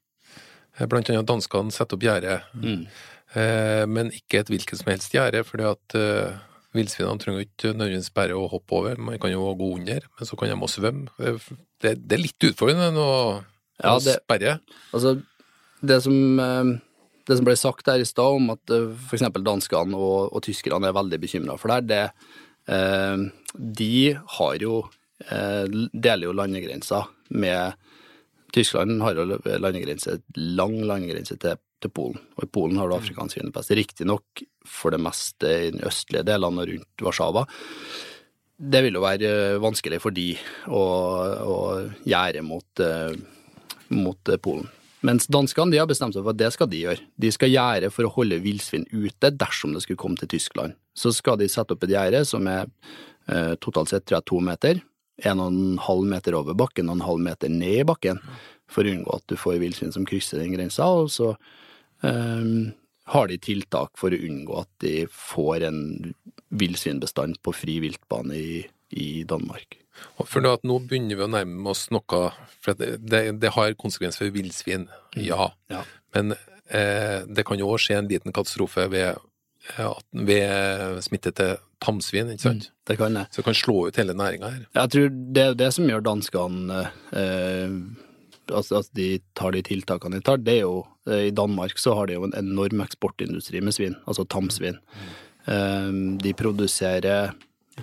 Blant 0.87 1.11
annet 1.11 1.27
danskene 1.27 1.73
setter 1.75 1.97
opp 1.99 2.05
gjerde, 2.07 2.41
Mm. 2.55 2.87
eh, 3.35 3.85
men 3.87 4.11
ikke 4.15 4.41
et 4.41 4.49
hvilket 4.53 4.79
som 4.79 4.93
helst 4.93 5.13
gjerde, 5.13 5.43
fordi 5.45 5.65
at 5.67 5.95
eh, 5.99 6.37
villsvinene 6.77 7.19
trenger 7.19 7.47
ikke 7.47 7.73
nødvendigvis 7.75 8.13
bare 8.15 8.37
å 8.37 8.49
hoppe 8.51 8.73
over, 8.77 8.97
man 8.99 9.19
kan 9.19 9.31
jo 9.33 9.55
gå 9.59 9.75
under, 9.79 10.01
men 10.19 10.27
så 10.29 10.37
kan 10.39 10.49
de 10.49 10.55
også 10.55 10.81
svømme. 10.83 11.09
Eh, 11.19 11.39
Det, 11.81 11.93
det 12.09 12.17
er 12.19 12.23
litt 12.25 12.43
utfordrende 12.43 12.99
å, 12.99 13.45
Ja, 13.83 13.93
å 13.95 14.01
sperre. 14.03 14.57
Altså, 14.93 15.23
det 15.81 16.03
som, 16.03 16.41
eh, 16.41 16.81
det 17.27 17.37
som 17.39 17.45
ble 17.47 17.55
sagt 17.57 17.87
her 17.87 18.01
i 18.03 18.05
stad 18.09 18.35
om 18.35 18.51
at 18.51 18.73
f.eks. 19.11 19.23
danskene 19.37 19.95
og, 19.95 20.33
og 20.35 20.43
tyskerne 20.43 20.89
er 20.89 20.93
veldig 20.97 21.21
bekymra 21.23 21.57
for 21.57 21.69
det, 21.69 21.87
det 21.87 22.11
eh, 22.75 23.17
De 23.55 24.15
har 24.39 24.57
jo 24.59 24.89
eh, 25.31 25.67
deler 25.95 26.27
jo 26.27 26.33
landegrensa 26.35 27.05
med 27.31 27.75
Tyskland 28.55 29.03
har 29.05 29.19
landegrense, 29.61 30.19
lang 30.37 30.79
landegrense 30.89 31.37
til, 31.41 31.59
til 31.83 31.93
Polen, 31.93 32.21
og 32.39 32.47
i 32.47 32.53
Polen 32.53 32.79
har 32.81 32.89
du 32.89 32.97
afrikansk 32.97 33.37
svinepest. 33.37 33.75
Riktignok 33.77 34.45
for 34.69 34.95
det 34.95 35.01
meste 35.03 35.51
i 35.67 35.73
den 35.75 35.85
østlige 35.89 36.25
delene 36.29 36.65
og 36.65 36.73
rundt 36.73 37.05
Warszawa. 37.05 37.45
Det 38.59 38.81
vil 38.83 38.97
jo 38.99 39.05
være 39.05 39.29
eh, 39.29 39.61
vanskelig 39.63 40.01
for 40.03 40.15
de 40.15 40.33
å, 40.67 40.81
å 41.47 41.59
gjøre 42.09 42.43
mot, 42.43 42.83
eh, 42.83 43.15
mot 43.95 44.33
eh, 44.33 44.41
Polen. 44.43 44.67
Mens 45.07 45.29
danskene 45.31 45.71
de 45.71 45.79
har 45.79 45.87
bestemt 45.87 46.17
seg 46.17 46.25
for 46.25 46.35
at 46.35 46.41
det 46.41 46.51
skal 46.57 46.71
de 46.73 46.81
gjøre. 46.83 47.05
De 47.15 47.31
skal 47.31 47.53
gjerde 47.53 47.93
for 47.95 48.09
å 48.09 48.15
holde 48.17 48.41
villsvin 48.43 48.89
ute 48.91 49.31
dersom 49.31 49.77
det 49.77 49.85
skulle 49.85 50.01
komme 50.01 50.19
til 50.19 50.33
Tyskland. 50.33 50.75
Så 50.99 51.13
skal 51.15 51.39
de 51.39 51.47
sette 51.53 51.77
opp 51.77 51.87
et 51.87 51.95
gjerde 51.95 52.25
som 52.27 52.49
er 52.51 52.67
totalt 53.61 53.93
sett 53.93 54.07
tror 54.09 54.17
jeg, 54.17 54.27
to 54.27 54.39
meter. 54.43 54.81
En 55.27 55.41
og 55.43 55.51
en 55.51 55.79
halv 55.83 56.05
meter 56.07 56.37
over 56.39 56.55
bakken 56.59 56.91
og 56.91 56.99
en 56.99 57.07
halv 57.09 57.23
meter 57.25 57.51
ned 57.51 57.81
i 57.83 57.87
bakken, 57.89 58.21
for 58.71 58.87
å 58.87 58.93
unngå 58.93 59.17
at 59.17 59.25
du 59.31 59.39
får 59.41 59.59
villsvin 59.63 59.95
som 59.95 60.07
krysser 60.07 60.43
den 60.43 60.55
grensa. 60.55 60.87
Og 60.87 61.11
så 61.11 61.33
um, 62.05 62.71
har 63.15 63.31
de 63.31 63.39
tiltak 63.41 63.97
for 63.99 64.15
å 64.15 64.23
unngå 64.29 64.61
at 64.63 64.71
de 64.85 64.95
får 65.11 65.67
en 65.69 65.83
villsvinbestand 66.49 67.41
på 67.45 67.55
fri 67.57 67.79
viltbane 67.85 68.37
i, 68.37 68.63
i 68.95 69.09
Danmark. 69.29 69.81
Og 70.21 70.29
For 70.31 70.47
at 70.47 70.67
nå 70.69 70.79
begynner 70.87 71.19
vi 71.19 71.25
å 71.27 71.31
nærme 71.33 71.73
oss 71.73 71.89
noe 71.91 72.29
For 72.63 72.77
det, 72.79 73.01
det, 73.03 73.23
det 73.43 73.51
har 73.57 73.75
konsekvenser 73.81 74.29
for 74.29 74.37
villsvin, 74.37 74.87
ja. 75.19 75.49
Ja. 75.73 75.83
Men 76.15 76.37
eh, 76.71 77.25
det 77.27 77.45
kan 77.49 77.59
jo 77.59 77.73
også 77.73 77.89
skje 77.89 77.99
en 77.99 78.11
liten 78.13 78.35
katastrofe 78.35 78.87
ved, 78.93 79.19
ved 80.13 81.01
smitte 81.05 81.33
til 81.37 81.57
tamsvin, 81.85 82.33
ikke 82.35 82.47
sant? 82.47 82.69
Det 82.89 82.97
kan 82.99 83.15
det. 83.15 83.27
Så 83.31 83.43
det 83.43 83.49
kan 83.51 83.59
slå 83.59 83.79
ut 83.89 83.99
hele 84.01 84.17
næringa 84.17 84.51
her. 84.51 84.67
Jeg 84.75 84.93
tror 84.95 85.09
det 85.37 85.45
er 85.45 85.59
det 85.59 85.73
som 85.77 85.89
gjør 85.91 86.05
danskene 86.07 86.85
eh, 87.13 87.75
altså 88.55 88.81
at 88.83 88.89
de 88.97 89.09
tar 89.39 89.55
de 89.55 89.63
tiltakene 89.67 90.19
de 90.19 90.25
tar. 90.25 90.41
Det 90.43 90.59
er 90.59 90.65
jo 90.65 90.81
eh, 91.09 91.29
I 91.29 91.35
Danmark 91.35 91.79
så 91.81 91.95
har 91.99 92.09
de 92.09 92.19
jo 92.19 92.27
en 92.29 92.37
enorm 92.39 92.83
eksportindustri 92.85 93.63
med 93.65 93.77
svin, 93.77 93.99
altså 94.07 94.27
tamsvin. 94.29 94.81
Eh, 95.47 95.93
de 96.25 96.35
produserer 96.37 97.35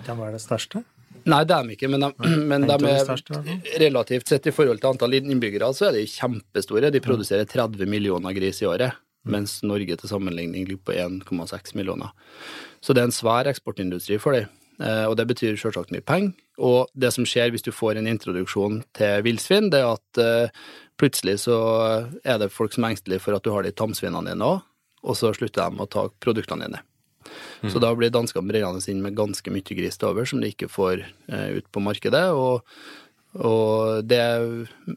Kan 0.04 0.20
er 0.20 0.36
det 0.36 0.44
største? 0.44 0.84
Nei, 1.26 1.40
det 1.42 1.56
er 1.56 1.64
de 1.66 1.74
ikke, 1.74 1.88
men 1.90 2.04
de, 2.04 2.10
men 2.50 2.66
de 2.68 2.76
de 2.78 2.90
er 2.92 3.80
relativt 3.82 4.28
sett 4.30 4.46
i 4.46 4.54
forhold 4.54 4.78
til 4.82 4.92
antall 4.92 5.16
innbyggere, 5.18 5.72
så 5.74 5.88
er 5.88 5.96
de 5.96 6.04
kjempestore. 6.06 6.92
De 6.94 7.02
produserer 7.02 7.48
30 7.50 7.88
millioner 7.90 8.36
gris 8.36 8.62
i 8.62 8.68
året, 8.70 8.94
mens 9.26 9.58
Norge 9.66 9.96
til 9.98 10.10
sammenligning 10.10 10.66
ligger 10.68 10.82
på 10.86 10.96
1,6 10.96 11.74
millioner. 11.78 12.12
Så 12.80 12.94
det 12.94 13.02
er 13.02 13.10
en 13.10 13.14
svær 13.14 13.50
eksportindustri 13.50 14.18
for 14.22 14.36
dem. 14.36 14.48
Eh, 14.80 15.04
Og 15.08 15.16
det 15.16 15.26
betyr 15.26 15.56
selvsagt 15.56 15.92
mye 15.94 16.04
penger. 16.04 16.34
Og 16.58 16.88
det 16.96 17.12
som 17.12 17.26
skjer 17.28 17.50
hvis 17.52 17.64
du 17.64 17.72
får 17.72 17.98
en 17.98 18.08
introduksjon 18.08 18.82
til 18.96 19.22
villsvin, 19.26 19.70
det 19.70 19.82
er 19.82 19.92
at 19.96 20.20
eh, 20.22 20.64
plutselig 20.96 21.40
så 21.44 21.58
er 22.24 22.38
det 22.40 22.52
folk 22.52 22.72
som 22.72 22.84
er 22.84 22.94
engstelige 22.94 23.20
for 23.20 23.36
at 23.36 23.44
du 23.44 23.52
har 23.52 23.66
de 23.66 23.74
tamsvinene 23.76 24.30
dine 24.30 24.44
òg, 24.44 24.62
og 25.04 25.16
så 25.16 25.32
slutter 25.36 25.70
de 25.70 25.82
å 25.82 25.88
ta 25.90 26.08
produktene 26.20 26.68
dine. 26.68 26.82
Så 27.66 27.80
da 27.82 27.90
blir 27.96 28.12
danskene 28.14 28.46
brennende 28.46 28.84
inn 28.90 29.02
med 29.02 29.16
ganske 29.18 29.50
mye 29.50 29.76
gris 29.76 29.98
til 29.98 30.12
over 30.12 30.28
som 30.28 30.40
de 30.40 30.52
ikke 30.52 30.68
får 30.70 31.02
eh, 31.02 31.58
ut 31.58 31.66
på 31.72 31.82
markedet. 31.82 32.28
Og, 32.36 32.62
og 33.38 34.04
det 34.08 34.20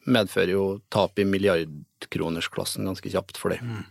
medfører 0.06 0.54
jo 0.54 0.65
tap 0.93 1.19
i 1.19 1.25
milliardkronersklassen 1.28 2.86
ganske 2.88 3.12
kjapt 3.12 3.38
for 3.38 3.56
dem. 3.56 3.82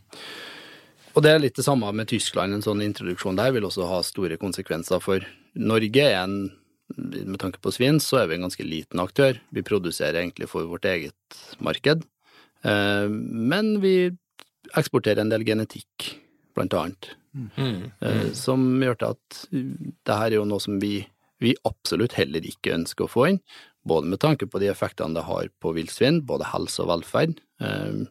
Og 1.17 1.25
det 1.25 1.33
er 1.35 1.43
litt 1.43 1.57
det 1.59 1.65
samme 1.67 1.89
med 1.93 2.09
Tyskland. 2.11 2.55
En 2.55 2.63
sånn 2.65 2.83
introduksjon 2.85 3.39
der 3.39 3.51
vil 3.57 3.67
også 3.67 3.89
ha 3.91 3.99
store 4.07 4.37
konsekvenser 4.39 5.03
for 5.03 5.25
Norge. 5.59 6.05
er 6.05 6.23
en 6.23 6.53
med 6.97 7.37
tanke 7.41 7.61
på 7.61 7.73
svin, 7.75 7.99
så 8.01 8.23
er 8.23 8.29
vi 8.31 8.39
en 8.39 8.47
ganske 8.47 8.65
liten 8.65 9.01
aktør. 9.03 9.37
Vi 9.53 9.61
produserer 9.67 10.23
egentlig 10.23 10.49
for 10.49 10.65
vårt 10.71 10.87
eget 10.89 11.37
marked. 11.61 12.05
Eh, 12.65 13.09
Men 13.09 13.81
vi 13.83 14.11
eksporterer 14.77 15.21
en 15.21 15.29
del 15.29 15.45
genetikk, 15.45 16.15
blant 16.55 16.73
annet. 16.75 17.11
Eh, 18.01 18.33
Som 18.33 18.81
gjør 18.81 18.97
til 18.99 19.09
at 19.13 19.45
det 19.53 20.17
her 20.17 20.31
er 20.33 20.39
jo 20.41 20.45
noe 20.49 20.61
som 20.61 20.81
vi, 20.81 21.07
vi 21.41 21.55
absolutt 21.65 22.13
heller 22.17 22.41
ikke 22.41 22.75
ønsker 22.75 23.05
å 23.05 23.11
få 23.13 23.29
inn. 23.29 23.41
Både 23.87 24.11
med 24.11 24.21
tanke 24.21 24.49
på 24.51 24.61
de 24.63 24.71
effektene 24.73 25.17
det 25.17 25.27
har 25.29 25.51
på 25.63 25.73
villsvin, 25.77 26.23
både 26.27 26.51
helse 26.53 26.83
og 26.85 26.91
velferd, 26.93 27.39
eh, 27.63 28.07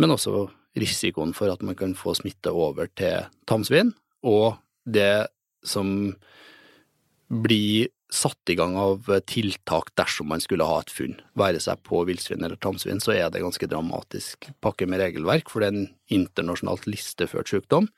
men 0.00 0.14
også 0.14 0.46
risikoen 0.78 1.34
for 1.36 1.52
at 1.52 1.62
man 1.66 1.76
kan 1.76 1.96
få 1.98 2.14
smitte 2.16 2.52
over 2.52 2.88
til 2.96 3.26
tamsvin, 3.48 3.92
og 4.24 4.56
det 4.88 5.28
som 5.64 6.14
blir 7.32 7.90
satt 8.12 8.50
i 8.52 8.56
gang 8.58 8.74
av 8.76 9.08
tiltak 9.28 9.92
dersom 9.96 10.28
man 10.32 10.42
skulle 10.44 10.66
ha 10.68 10.80
et 10.82 10.92
funn, 10.92 11.14
være 11.38 11.60
seg 11.64 11.80
på 11.86 12.02
villsvin 12.08 12.44
eller 12.44 12.60
tamsvin, 12.60 13.00
så 13.00 13.14
er 13.16 13.30
det 13.32 13.44
ganske 13.44 13.68
dramatisk 13.70 14.50
pakke 14.64 14.88
med 14.88 15.00
regelverk, 15.00 15.48
for 15.48 15.62
det 15.62 15.70
er 15.70 15.78
en 15.78 15.88
internasjonalt 16.12 16.88
listeført 16.90 17.52
sykdom, 17.52 17.88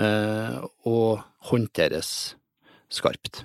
eh, 0.00 0.56
og 0.88 1.20
håndteres 1.50 2.34
skarpt. 2.92 3.44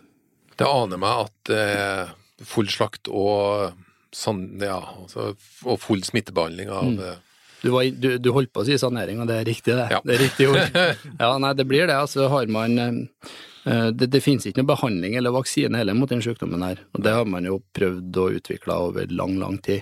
Det 0.57 0.67
aner 0.67 0.99
meg 1.01 1.27
at 1.27 1.53
eh, 1.53 2.15
full 2.45 2.67
slakt 2.69 3.07
og, 3.09 3.71
sånn, 4.13 4.43
ja, 4.61 4.77
altså, 5.01 5.31
og 5.65 5.79
full 5.81 6.03
smittebehandling 6.05 6.69
av 6.69 6.83
Mm. 6.91 6.99
eh, 6.99 7.15
Du, 7.63 7.71
var, 7.73 7.83
du, 7.89 8.17
du 8.21 8.29
holdt 8.35 8.51
på 8.53 8.61
å 8.61 8.65
si 8.67 8.75
sanering, 8.77 9.19
og 9.23 9.27
det 9.27 9.39
er 9.41 9.45
riktig, 9.49 9.73
det. 9.73 9.87
Ja. 9.89 9.99
Det 10.05 10.13
er 10.15 10.21
riktig 10.21 10.47
ord. 10.51 10.77
Ja, 11.23 11.31
nei, 11.41 11.53
det 11.57 11.65
blir 11.65 11.87
det. 11.89 11.95
Altså 11.97 12.27
har 12.29 12.45
man 12.53 12.77
eh, 12.77 13.89
Det, 13.97 14.07
det 14.13 14.21
finnes 14.23 14.45
ikke 14.45 14.61
noe 14.61 14.69
behandling 14.75 15.15
eller 15.17 15.33
vaksine 15.33 15.75
heller 15.75 15.97
mot 15.97 16.07
den 16.09 16.21
sykdommen 16.21 16.61
her. 16.63 16.83
Og 16.93 17.01
det 17.03 17.11
har 17.17 17.25
man 17.25 17.43
jo 17.49 17.57
prøvd 17.73 18.19
å 18.21 18.27
utvikle 18.37 18.77
over 18.85 19.09
lang, 19.11 19.39
lang 19.41 19.57
tid 19.65 19.81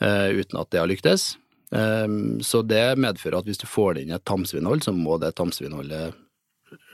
eh, 0.00 0.32
uten 0.40 0.58
at 0.58 0.70
det 0.72 0.80
har 0.80 0.88
lyktes. 0.90 1.36
Så 1.72 2.58
det 2.68 2.98
medfører 3.00 3.38
at 3.38 3.46
hvis 3.48 3.60
du 3.62 3.64
får 3.64 3.96
inn 4.02 4.10
et 4.12 4.24
tamsvinhold, 4.28 4.82
så 4.84 4.92
må 4.92 5.14
det 5.22 5.30
tamsvinholdet 5.38 6.12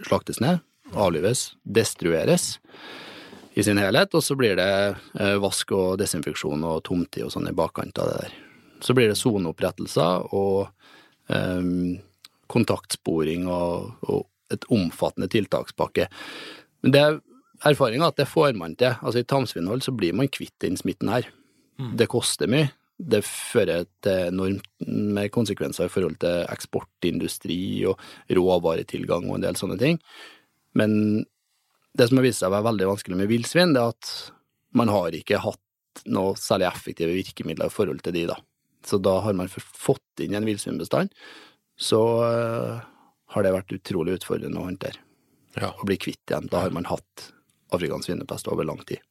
slaktes 0.07 0.39
ned, 0.39 0.61
avlives, 0.95 1.49
destrueres 1.67 2.59
i 3.59 3.65
sin 3.67 3.79
helhet, 3.81 4.15
og 4.15 4.23
så 4.23 4.37
blir 4.39 4.55
det 4.59 4.73
eh, 5.19 5.37
vask 5.43 5.73
og 5.75 5.97
desinfeksjon 5.99 6.63
og 6.69 6.83
tomtid 6.87 7.27
og 7.27 7.33
sånn 7.35 7.51
i 7.51 7.57
bakkant 7.57 7.99
av 7.99 8.11
det 8.13 8.19
der. 8.23 8.37
Så 8.85 8.95
blir 8.95 9.11
det 9.11 9.19
soneopprettelser 9.19 10.29
og 10.39 10.69
um, 11.27 11.97
kontaktsporing 12.47 13.49
og, 13.51 13.89
og 14.07 14.55
et 14.55 14.63
omfattende 14.71 15.27
tiltakspakke. 15.33 16.07
Men 16.87 16.95
det 16.95 17.03
er 17.03 17.19
erfaringa 17.67 18.13
at 18.13 18.21
det 18.21 18.29
får 18.31 18.55
man 18.55 18.77
til. 18.79 18.95
Altså 19.03 19.25
I 19.25 19.27
tamsvinhold 19.27 19.83
så 19.83 19.95
blir 19.97 20.15
man 20.15 20.31
kvitt 20.31 20.55
den 20.63 20.79
smitten 20.79 21.11
her. 21.11 21.27
Det 21.99 22.09
koster 22.11 22.51
mye. 22.51 22.71
Det 22.99 23.21
fører 23.27 23.85
til 24.03 24.31
enormt 24.33 24.87
med 24.87 25.31
konsekvenser 25.35 25.87
i 25.87 25.93
forhold 25.93 26.17
til 26.23 26.47
eksportindustri 26.51 27.61
og 27.91 27.99
råvaretilgang 28.35 29.29
og 29.29 29.39
en 29.39 29.45
del 29.47 29.59
sånne 29.59 29.79
ting. 29.79 30.01
Men 30.79 31.25
det 31.99 32.09
som 32.09 32.21
har 32.21 32.27
vist 32.29 32.43
seg 32.43 32.51
å 32.51 32.55
være 32.55 32.69
veldig 32.71 32.91
vanskelig 32.93 33.19
med 33.19 33.31
villsvin, 33.31 33.75
det 33.75 33.83
er 33.83 33.97
at 33.97 34.13
man 34.79 34.93
har 34.93 35.17
ikke 35.17 35.41
hatt 35.43 36.05
noe 36.07 36.37
særlig 36.39 36.69
effektive 36.69 37.17
virkemidler 37.17 37.71
i 37.71 37.75
forhold 37.75 38.05
til 38.05 38.15
de, 38.15 38.29
da. 38.31 38.39
Så 38.87 39.01
da 39.03 39.17
har 39.25 39.35
man 39.37 39.51
fått 39.51 40.23
inn 40.23 40.37
en 40.39 40.47
villsvinbestand, 40.47 41.11
så 41.79 42.01
eh, 42.27 42.87
har 43.35 43.45
det 43.45 43.55
vært 43.55 43.75
utrolig 43.75 44.19
utfordrende 44.19 44.61
å 44.61 44.69
håndtere. 44.69 45.03
Ja. 45.59 45.73
Å 45.75 45.87
bli 45.87 45.99
kvitt 45.99 46.31
igjen. 46.31 46.47
Da 46.53 46.63
har 46.65 46.75
man 46.75 46.87
hatt 46.87 47.29
afrikansk 47.75 48.09
svinepest 48.09 48.49
over 48.51 48.67
lang 48.69 48.81
tid. 48.87 49.03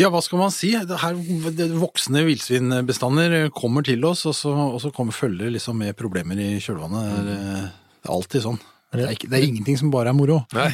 Ja, 0.00 0.08
hva 0.08 0.22
skal 0.24 0.40
man 0.40 0.52
si? 0.54 0.70
Det 0.88 1.02
her, 1.02 1.18
det 1.52 1.68
voksne 1.76 2.22
villsvinbestander 2.24 3.50
kommer 3.52 3.84
til 3.84 4.04
oss, 4.08 4.24
og 4.28 4.36
så, 4.38 4.52
og 4.72 4.78
så 4.80 4.92
kommer 4.94 5.12
følger 5.12 5.52
liksom 5.52 5.82
med 5.84 5.98
problemer 5.98 6.40
i 6.40 6.54
kjølvannet. 6.64 7.10
Det 7.28 7.34
er, 7.36 7.58
eh, 7.58 7.66
det 8.00 8.08
er 8.08 8.14
alltid 8.16 8.46
sånn. 8.46 8.62
Det 8.92 9.04
er, 9.06 9.12
ikke, 9.16 9.28
det 9.32 9.38
er 9.38 9.46
ingenting 9.48 9.78
som 9.80 9.90
bare 9.90 10.10
er 10.12 10.16
moro. 10.16 10.42
Nei. 10.52 10.66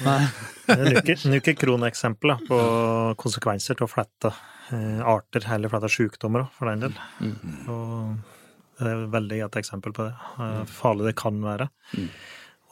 Det 0.67 0.75
er 0.79 0.95
nok 0.99 1.09
et- 1.09 1.49
et 1.49 1.59
kroneksempel 1.59 2.33
på 2.49 2.59
konsekvenser 3.17 3.77
til 3.79 3.87
å 3.87 3.91
flette 3.91 4.33
eh, 4.73 4.99
arter 5.07 5.47
eller 5.55 5.69
flette 5.71 5.89
sykdommer, 5.89 6.49
for 6.53 6.67
den 6.69 6.81
del. 6.81 6.97
Og 7.71 8.19
det 8.79 8.87
er 8.91 9.05
et 9.05 9.11
veldig 9.15 9.39
godt 9.45 9.57
eksempel 9.63 9.93
på 9.95 10.05
det. 10.09 10.15
eh, 10.41 10.65
farlig 10.67 11.07
det 11.07 11.17
kan 11.17 11.41
være. 11.41 11.69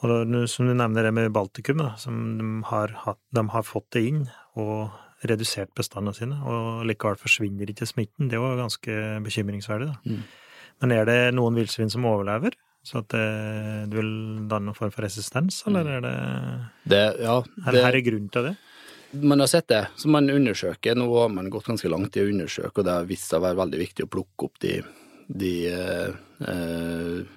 Og 0.03 0.27
nå 0.29 0.43
som 0.47 0.67
du 0.67 0.73
nevner 0.77 1.03
det 1.07 1.13
med 1.13 1.31
Baltikum, 1.33 1.77
da, 1.81 1.95
som 1.97 2.37
de 2.37 2.63
har, 2.67 2.87
hatt, 3.05 3.17
de 3.33 3.47
har 3.49 3.63
fått 3.63 3.89
det 3.91 4.03
inn 4.07 4.29
og 4.55 4.91
redusert 5.25 5.73
bestandene 5.73 6.13
sine, 6.13 6.37
og 6.45 6.85
likevel 6.85 7.17
forsvinner 7.17 7.65
ikke 7.71 7.87
smitten. 7.89 8.29
Det 8.29 8.37
var 8.37 8.59
ganske 8.59 9.23
bekymringsverdig. 9.25 9.87
Da. 10.05 10.13
Men 10.83 10.91
er 10.93 11.05
det 11.09 11.33
noen 11.33 11.55
villsvin 11.57 11.89
som 11.89 12.05
overlever? 12.05 12.51
Så 12.87 13.01
at 13.01 13.11
det, 13.11 13.23
du 13.91 13.97
vil 13.99 14.11
danne 14.47 14.69
noen 14.69 14.77
form 14.77 14.93
for 14.93 15.03
resistens, 15.03 15.59
eller 15.67 15.89
er 15.97 16.03
det 16.05 16.17
Det, 16.87 17.03
ja, 17.25 17.41
er 17.65 17.75
det 17.75 17.83
er 17.83 17.99
grunnen 18.05 18.31
til 18.31 18.47
det? 18.47 18.53
Man 19.11 19.39
har 19.39 19.49
sett 19.51 19.67
det, 19.71 19.81
så 19.99 20.11
man 20.11 20.29
undersøker. 20.31 20.95
Nå 20.95 21.07
har 21.15 21.31
man 21.31 21.49
gått 21.51 21.67
ganske 21.67 21.91
langt 21.91 22.15
i 22.15 22.23
å 22.23 22.29
undersøke, 22.31 22.79
og 22.79 22.87
det 22.87 22.95
har 22.95 23.09
vist 23.09 23.27
seg 23.27 23.41
å 23.41 23.45
være 23.47 23.59
veldig 23.59 23.81
viktig 23.81 24.05
å 24.05 24.11
plukke 24.11 24.47
opp 24.47 24.61
de, 24.63 24.77
de 25.27 25.55
eh, 25.71 26.15
eh, 26.47 27.33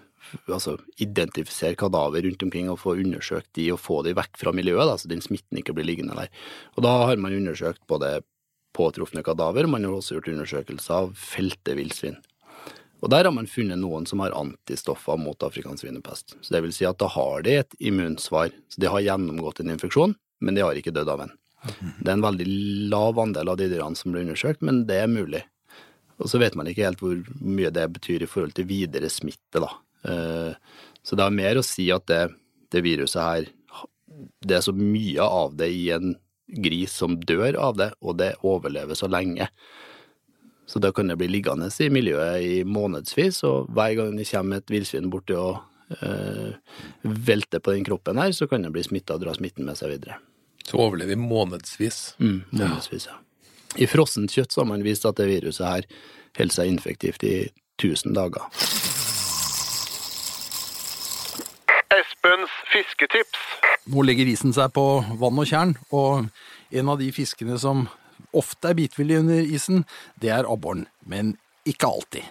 Altså 0.47 0.77
identifisere 1.03 1.75
kadaver 1.75 2.23
rundt 2.23 2.43
omkring 2.45 2.69
og 2.71 2.77
få 2.79 2.93
undersøkt 3.01 3.49
de 3.59 3.65
og 3.75 3.81
få 3.83 3.97
de 4.07 4.13
vekk 4.15 4.37
fra 4.39 4.53
miljøet, 4.55 4.87
da, 4.87 4.95
så 5.01 5.09
den 5.11 5.25
smitten 5.25 5.59
ikke 5.59 5.75
blir 5.75 5.89
liggende 5.89 6.15
der. 6.15 6.29
Og 6.77 6.85
da 6.87 6.93
har 7.09 7.19
man 7.19 7.35
undersøkt 7.35 7.83
både 7.91 8.21
påtrufne 8.77 9.25
kadaver, 9.27 9.67
man 9.67 9.89
har 9.89 9.97
også 9.97 10.19
gjort 10.19 10.31
undersøkelser 10.31 11.01
av 11.01 11.17
felte 11.19 11.75
villsvin. 11.81 12.21
Og 13.01 13.11
der 13.13 13.25
har 13.25 13.33
man 13.33 13.49
funnet 13.49 13.81
noen 13.81 14.07
som 14.07 14.21
har 14.21 14.35
antistoffer 14.37 15.17
mot 15.21 15.43
afrikansk 15.43 15.87
svinepest. 15.87 16.37
Så 16.41 16.53
det 16.55 16.61
vil 16.67 16.75
si 16.77 16.85
at 16.89 16.99
da 17.01 17.09
har 17.09 17.45
de 17.47 17.59
et 17.63 17.77
immunsvar. 17.81 18.53
Så 18.69 18.83
de 18.83 18.91
har 18.93 19.05
gjennomgått 19.05 19.63
en 19.63 19.73
infeksjon, 19.73 20.15
men 20.45 20.57
de 20.57 20.65
har 20.65 20.77
ikke 20.77 20.93
dødd 20.93 21.09
av 21.09 21.25
en. 21.25 21.33
Det 22.01 22.09
er 22.09 22.17
en 22.17 22.25
veldig 22.25 22.47
lav 22.93 23.19
andel 23.21 23.53
av 23.53 23.59
de 23.61 23.69
dyrene 23.73 23.97
som 23.97 24.13
blir 24.13 24.25
undersøkt, 24.25 24.63
men 24.65 24.85
det 24.89 25.01
er 25.03 25.11
mulig. 25.13 25.43
Og 26.21 26.29
så 26.29 26.41
vet 26.41 26.57
man 26.57 26.69
ikke 26.69 26.85
helt 26.85 27.01
hvor 27.01 27.17
mye 27.41 27.73
det 27.73 27.87
betyr 27.97 28.25
i 28.25 28.29
forhold 28.29 28.55
til 28.57 28.69
videre 28.69 29.09
smitte, 29.13 29.61
da. 29.65 29.71
Eh, 30.05 30.53
Så 31.03 31.17
det 31.17 31.25
har 31.25 31.33
mer 31.33 31.57
å 31.57 31.65
si 31.65 31.87
at 31.93 32.05
det, 32.07 32.27
det 32.69 32.83
viruset 32.85 33.23
her, 33.25 33.47
det 34.45 34.59
er 34.59 34.65
så 34.65 34.75
mye 34.77 35.25
av 35.25 35.55
det 35.57 35.71
i 35.73 35.87
en 35.97 36.13
gris 36.61 36.93
som 36.93 37.15
dør 37.17 37.57
av 37.57 37.79
det, 37.81 37.93
og 38.05 38.19
det 38.21 38.35
overlever 38.45 38.99
så 38.99 39.09
lenge. 39.09 39.49
Så 40.71 40.79
da 40.79 40.93
kan 40.95 41.09
det 41.11 41.17
bli 41.19 41.27
liggende 41.27 41.67
i 41.83 41.89
miljøet 41.91 42.45
i 42.47 42.63
månedsvis, 42.63 43.43
og 43.49 43.73
hver 43.75 43.97
gang 43.99 44.15
det 44.15 44.29
kommer 44.31 44.61
et 44.61 44.71
villsvin 44.71 45.11
borti 45.11 45.35
og 45.35 45.59
øh, 45.99 46.53
velter 47.03 47.59
på 47.59 47.75
den 47.75 47.85
kroppen 47.85 48.21
her, 48.23 48.31
så 48.33 48.47
kan 48.47 48.63
det 48.63 48.71
bli 48.77 48.85
smitta 48.87 49.17
og 49.17 49.25
dra 49.25 49.35
smitten 49.35 49.67
med 49.67 49.81
seg 49.81 49.97
videre. 49.97 50.21
Så 50.63 50.79
overlever 50.79 51.17
vi 51.17 51.19
månedsvis. 51.25 52.15
Mm, 52.23 52.45
månedsvis, 52.55 53.09
ja. 53.11 53.19
I 53.83 53.87
frossent 53.91 54.31
kjøtt 54.31 54.55
så 54.55 54.63
har 54.63 54.71
man 54.71 54.87
vist 54.87 55.07
at 55.07 55.19
det 55.19 55.27
viruset 55.31 55.67
her 55.67 55.91
holder 56.39 56.55
seg 56.55 56.71
infektivt 56.71 57.27
i 57.27 57.35
1000 57.83 58.15
dager. 58.15 58.47
Espens 61.99 62.55
fisketips. 62.71 63.43
Nå 63.91 64.07
legger 64.07 64.31
isen 64.31 64.55
seg 64.55 64.71
på 64.77 64.87
vann 65.19 65.43
og 65.43 65.51
tjern, 65.51 65.75
og 65.91 66.31
en 66.71 66.95
av 66.95 67.03
de 67.03 67.11
fiskene 67.15 67.59
som 67.59 67.89
ofte 68.37 68.71
er 68.71 68.79
bitvillig 68.79 69.21
under 69.23 69.55
isen, 69.57 69.85
det 70.23 70.33
er 70.35 70.49
abboren, 70.49 70.87
men 71.07 71.35
ikke 71.69 71.91
alltid. 71.91 72.29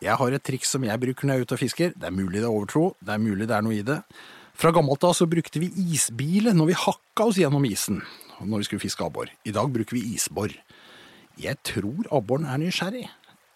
Jeg 0.00 0.16
har 0.16 0.32
et 0.32 0.44
triks 0.46 0.70
som 0.72 0.84
jeg 0.86 1.00
bruker 1.00 1.26
når 1.28 1.34
jeg 1.34 1.42
er 1.42 1.48
ute 1.48 1.56
og 1.56 1.60
fisker. 1.60 1.92
Det 1.92 2.08
er 2.08 2.14
mulig 2.16 2.38
det 2.38 2.46
er 2.46 2.54
overtro, 2.54 2.94
det 3.04 3.12
er 3.14 3.20
mulig 3.20 3.48
det 3.50 3.56
er 3.56 3.64
noe 3.66 3.76
i 3.76 3.84
det. 3.84 3.98
Fra 4.60 4.72
gammelt 4.76 5.04
av 5.04 5.12
så 5.16 5.28
brukte 5.28 5.60
vi 5.60 5.68
isbile 5.92 6.54
når 6.56 6.70
vi 6.70 6.82
hakka 6.86 7.28
oss 7.28 7.40
gjennom 7.40 7.64
isen 7.68 8.00
når 8.40 8.62
vi 8.62 8.68
skulle 8.68 8.84
fiske 8.84 9.04
abbor. 9.04 9.30
I 9.44 9.52
dag 9.52 9.72
bruker 9.72 9.96
vi 9.96 10.14
isbor. 10.14 10.52
Jeg 11.40 11.60
tror 11.66 12.08
abboren 12.12 12.48
er 12.48 12.60
nysgjerrig, 12.60 13.06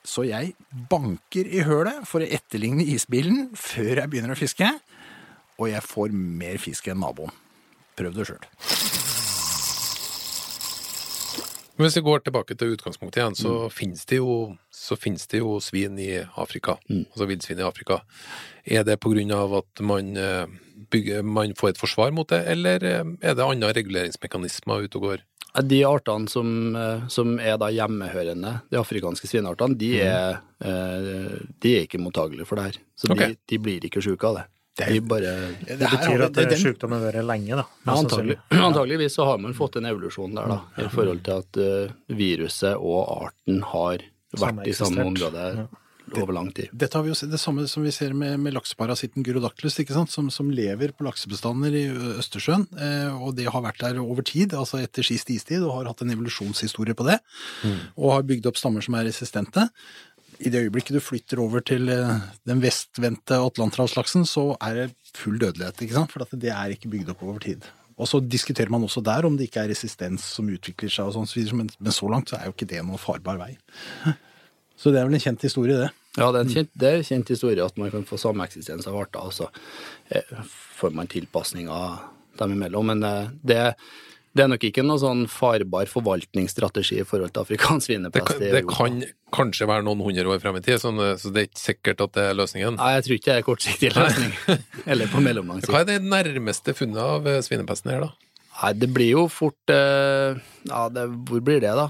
så 0.05 0.25
jeg 0.29 0.55
banker 0.91 1.49
i 1.49 1.65
hølet 1.65 2.05
for 2.09 2.25
å 2.25 2.29
etterligne 2.29 2.87
isbilen 2.95 3.51
før 3.59 4.03
jeg 4.03 4.13
begynner 4.13 4.37
å 4.37 4.41
fiske, 4.41 4.69
og 5.59 5.71
jeg 5.71 5.87
får 5.87 6.15
mer 6.15 6.61
fisk 6.63 6.91
enn 6.91 7.03
naboen. 7.05 7.33
Prøv 7.95 8.17
det 8.17 8.29
sjøl. 8.29 9.04
Men 11.75 11.89
hvis 11.89 11.97
vi 11.99 12.05
går 12.07 12.23
tilbake 12.23 12.55
til 12.55 12.77
utgangspunktet 12.77 13.19
igjen, 13.19 13.35
så, 13.35 13.53
Mm. 13.67 13.71
finnes, 13.71 14.05
det 14.07 14.19
jo, 14.21 14.57
så 14.71 14.97
finnes 14.97 15.27
det 15.27 15.41
jo 15.41 15.59
svin 15.61 15.99
i 15.99 16.25
Afrika, 16.37 16.79
altså 16.89 17.27
villsvin 17.27 17.59
i 17.59 17.67
Afrika. 17.67 18.03
Er 18.65 18.85
det 18.85 18.99
av 19.33 19.55
at 19.55 19.81
man, 19.81 20.17
eh, 20.17 20.47
bygger, 20.91 21.23
man 21.25 21.53
får 21.55 21.71
et 21.71 21.79
forsvar 21.79 22.13
mot 22.13 22.29
det, 22.29 22.47
eller 22.47 22.85
eh, 22.85 23.05
er 23.23 23.35
det 23.35 23.45
andre 23.45 23.73
reguleringsmekanismer 23.73 24.85
ute 24.85 24.97
og 24.97 25.03
går? 25.03 25.19
De 25.63 25.83
artene 25.85 26.29
som, 26.29 26.77
eh, 26.77 27.07
som 27.09 27.39
er 27.39 27.59
hjemmehørende, 27.59 28.63
de 28.71 28.79
afrikanske 28.79 29.27
svineartene, 29.27 29.77
de 29.77 30.01
er, 30.01 30.41
eh, 30.61 31.39
de 31.61 31.77
er 31.77 31.87
ikke 31.87 31.99
mottagelige 31.99 32.47
for 32.47 32.57
det 32.57 32.65
her. 32.65 32.79
Så 32.97 33.11
okay. 33.11 33.35
de, 33.35 33.37
de 33.49 33.59
blir 33.59 33.81
ikke 33.81 34.03
sjuke 34.03 34.25
av 34.25 34.35
det. 34.37 34.45
Det 34.75 34.89
er- 34.91 35.01
bare 35.01 35.55
Det 35.67 35.79
betyr 35.79 36.25
at 36.25 36.33
det 36.35 36.49
det, 36.51 36.59
sykdommen 36.59 36.99
har 36.99 37.13
vært 37.13 37.27
lenge, 37.27 37.55
da. 37.61 37.65
Ja, 37.87 37.95
antagelig, 37.95 38.39
antageligvis 38.51 39.15
så 39.15 39.25
har 39.25 39.39
man 39.39 39.55
fått 39.55 39.77
en 39.77 39.87
evolusjon 39.87 40.35
der, 40.35 40.49
da, 40.51 40.61
i 40.83 40.89
forhold 40.91 41.23
til 41.23 41.39
at 41.39 41.63
uh, 41.63 41.95
viruset 42.11 42.75
og 42.75 43.29
arten 43.29 43.63
har 43.63 44.03
vært 44.35 44.67
i 44.67 44.75
samme 44.75 45.05
område 45.07 45.45
ja. 45.61 45.67
over 46.21 46.33
lang 46.35 46.51
tid. 46.53 46.73
Dette 46.73 46.99
har 46.99 47.05
vi 47.05 47.13
jo 47.13 47.15
sett, 47.15 47.31
det 47.31 47.39
samme 47.39 47.69
som 47.71 47.85
vi 47.87 47.93
ser 47.95 48.17
med, 48.19 48.41
med 48.41 48.57
lakseparasitten 48.57 49.23
Gyrodactylus. 49.23 49.79
Som, 50.11 50.31
som 50.31 50.51
lever 50.51 50.91
på 50.91 51.07
laksebestander 51.07 51.71
i 51.71 51.85
Østersjøen. 52.19 52.67
Eh, 52.75 53.15
og 53.15 53.37
det 53.39 53.47
har 53.47 53.63
vært 53.63 53.79
der 53.79 54.01
over 54.03 54.27
tid, 54.27 54.57
altså 54.59 54.83
etter 54.83 55.07
sist 55.07 55.31
istid, 55.31 55.63
og 55.63 55.79
har 55.79 55.93
hatt 55.93 56.03
en 56.03 56.11
evolusjonshistorie 56.11 56.99
på 56.99 57.07
det. 57.07 57.21
Og 57.95 58.11
har 58.17 58.27
bygd 58.27 58.51
opp 58.51 58.59
stammer 58.59 58.83
som 58.83 58.99
er 58.99 59.07
resistente. 59.07 59.69
I 60.43 60.51
det 60.51 60.65
øyeblikket 60.67 60.97
du 60.97 61.03
flytter 61.03 61.41
over 61.43 61.63
til 61.65 61.89
eh, 61.93 62.27
den 62.49 62.61
vestvendte 62.63 63.39
atlanterhavslaksen, 63.39 64.27
så 64.29 64.53
er 64.59 64.81
det 64.81 65.15
full 65.15 65.39
dødelighet, 65.39 65.83
ikke 65.85 65.99
sant? 65.99 66.13
For 66.13 66.27
det 66.35 66.53
er 66.53 66.75
ikke 66.75 66.91
bygd 66.93 67.13
opp 67.15 67.23
over 67.27 67.43
tid. 67.45 67.67
Og 67.95 68.09
så 68.11 68.19
diskuterer 68.19 68.73
man 68.75 68.83
også 68.83 69.05
der 69.07 69.27
om 69.27 69.37
det 69.39 69.49
ikke 69.49 69.63
er 69.63 69.71
resistens 69.71 70.25
som 70.37 70.49
utvikler 70.51 70.91
seg, 70.91 71.07
og 71.07 71.15
sånn, 71.15 71.59
men, 71.61 71.71
men 71.79 71.95
så 71.95 72.11
langt 72.11 72.33
så 72.33 72.41
er 72.41 72.49
jo 72.49 72.55
ikke 72.57 72.71
det 72.73 72.83
noen 72.83 73.01
farbar 73.01 73.39
vei. 73.41 73.55
Så 74.75 74.91
det 74.91 74.99
er 74.99 75.05
vel 75.07 75.15
en 75.15 75.23
kjent 75.23 75.45
historie, 75.47 75.77
det. 75.79 75.91
Ja, 76.19 76.33
det 76.35 76.41
er 76.41 76.45
en 76.45 76.51
kjent, 76.51 76.73
er 76.83 76.97
en 76.99 77.07
kjent 77.07 77.29
historie 77.31 77.63
at 77.63 77.77
man 77.79 77.93
kan 77.93 78.03
få 78.09 78.19
sameksistens 78.19 78.89
av 78.91 78.97
arter, 78.99 79.23
og 79.23 79.31
så 79.35 79.47
eh, 80.11 80.35
får 80.79 80.97
man 80.99 81.07
tilpasninger 81.11 82.01
dem 82.41 82.57
imellom. 82.57 82.91
Men 82.91 83.07
eh, 83.07 83.31
det, 83.47 83.61
det 84.35 84.43
er 84.45 84.49
nok 84.51 84.65
ikke 84.67 84.83
noe 84.83 84.99
sånn 84.99 85.25
farbar 85.31 85.87
forvaltningsstrategi 85.91 87.01
i 87.01 87.07
forhold 87.07 87.33
til 87.35 87.45
afrikansk 87.45 87.87
Det 87.87 87.95
svinepest. 87.95 88.27
kan, 88.27 88.43
i 88.43 88.51
det 88.51 88.63
kan 88.67 88.97
kanskje 89.35 89.69
være 89.71 89.85
noen 89.87 90.03
hundre 90.03 90.27
år 90.35 90.41
frem 90.43 90.59
i 90.59 90.63
tid, 90.65 90.81
sånn, 90.83 90.99
eh, 91.05 91.15
så 91.21 91.31
det 91.35 91.43
er 91.45 91.49
ikke 91.51 91.63
sikkert 91.63 92.03
at 92.07 92.13
det 92.19 92.25
er 92.31 92.39
løsningen. 92.39 92.77
Nei, 92.81 92.93
jeg 92.97 93.05
tror 93.07 93.17
ikke 93.19 93.31
det 93.31 93.37
er 93.39 93.47
kortsiktig 93.47 93.93
løsning. 93.95 94.33
Eller 94.91 95.11
på 95.13 95.23
mellomlang 95.23 95.61
sikt. 95.63 95.71
Hva 95.71 95.85
er 95.85 95.91
det 95.93 96.01
nærmeste 96.03 96.75
funnet 96.75 96.99
av 97.03 97.29
eh, 97.31 97.41
svinepesten 97.47 97.95
her, 97.95 98.09
da? 98.09 98.33
Nei, 98.63 98.73
det 98.79 98.89
blir 98.95 99.11
jo 99.17 99.25
fort 99.31 99.71
eh, 99.75 100.39
Ja, 100.71 100.89
det, 100.95 101.09
hvor 101.31 101.41
blir 101.43 101.63
det, 101.63 101.75
da? 101.75 101.89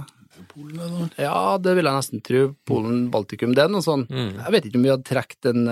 Polen, 0.54 0.76
eller? 0.80 1.08
Ja, 1.18 1.56
det 1.58 1.72
vil 1.78 1.88
jeg 1.88 1.96
nesten 1.98 2.20
tro. 2.22 2.42
Polen, 2.68 3.06
Baltikum. 3.10 3.54
Det 3.56 3.64
er 3.64 3.72
noe 3.72 3.82
sånn 3.82 4.04
Jeg 4.12 4.52
vet 4.54 4.68
ikke 4.68 4.78
om 4.78 4.84
vi 4.84 4.92
hadde 4.92 5.08
trukket 5.08 5.48
en, 5.50 5.64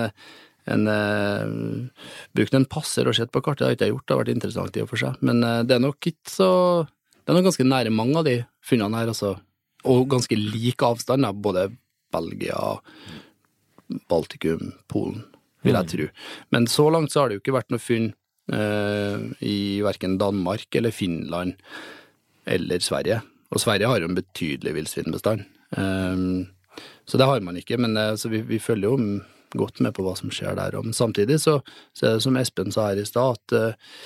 en 0.70 0.88
eh, 0.88 1.52
Brukt 2.36 2.54
en 2.54 2.68
passer 2.70 3.08
og 3.08 3.16
sett 3.18 3.32
på 3.34 3.42
kartet, 3.44 3.64
det 3.64 3.68
har 3.68 3.76
ikke 3.76 3.88
jeg 3.88 3.94
gjort, 3.94 4.06
det 4.06 4.14
har 4.14 4.22
vært 4.22 4.34
interessant 4.34 4.76
i 4.76 4.84
og 4.84 4.90
for 4.92 5.02
seg. 5.02 5.24
Men 5.26 5.42
eh, 5.46 5.62
det 5.66 5.76
er 5.76 5.82
nok 5.82 6.10
ikke 6.12 6.30
så 6.30 6.50
Det 7.22 7.32
er 7.32 7.38
nok 7.38 7.48
ganske 7.50 7.66
nære 7.66 7.94
mange 7.94 8.18
av 8.20 8.28
de 8.28 8.36
funnene 8.66 8.98
her, 8.98 9.10
altså. 9.12 9.36
Og 9.90 10.06
ganske 10.10 10.38
lik 10.38 10.82
avstand, 10.86 11.26
da. 11.26 11.32
både 11.34 11.68
Belgia, 12.12 12.58
Baltikum, 14.10 14.72
Polen, 14.90 15.22
vil 15.62 15.78
jeg 15.78 15.90
tro. 15.92 16.08
Men 16.54 16.66
så 16.70 16.88
langt 16.90 17.12
så 17.12 17.22
har 17.22 17.30
det 17.30 17.38
jo 17.38 17.42
ikke 17.42 17.56
vært 17.56 17.72
noe 17.72 17.82
funn 17.82 18.10
eh, 18.54 19.26
i 19.46 19.58
verken 19.84 20.18
Danmark 20.20 20.78
eller 20.78 20.94
Finland 20.94 21.54
eller 22.46 22.82
Sverige. 22.82 23.20
Og 23.52 23.62
Sverige 23.62 23.90
har 23.90 24.02
jo 24.02 24.10
en 24.10 24.18
betydelig 24.18 24.74
villsvinbestand. 24.78 25.44
Um, 25.76 26.48
så 27.08 27.18
det 27.18 27.28
har 27.28 27.42
man 27.44 27.58
ikke, 27.58 27.78
men 27.80 27.96
eh, 27.96 28.14
så 28.16 28.30
vi, 28.32 28.42
vi 28.46 28.58
følger 28.62 28.88
jo 28.88 28.98
godt 29.58 29.82
med 29.84 29.94
på 29.96 30.04
hva 30.06 30.14
som 30.18 30.32
skjer 30.32 30.56
der. 30.58 30.78
Men 30.82 30.96
samtidig 30.96 31.40
så, 31.42 31.60
så 31.96 32.08
er 32.08 32.16
det 32.16 32.24
som 32.26 32.38
Espen 32.40 32.72
sa 32.74 32.90
her 32.90 33.02
i 33.02 33.08
stad, 33.08 33.38
at 33.38 33.56
uh, 33.56 34.00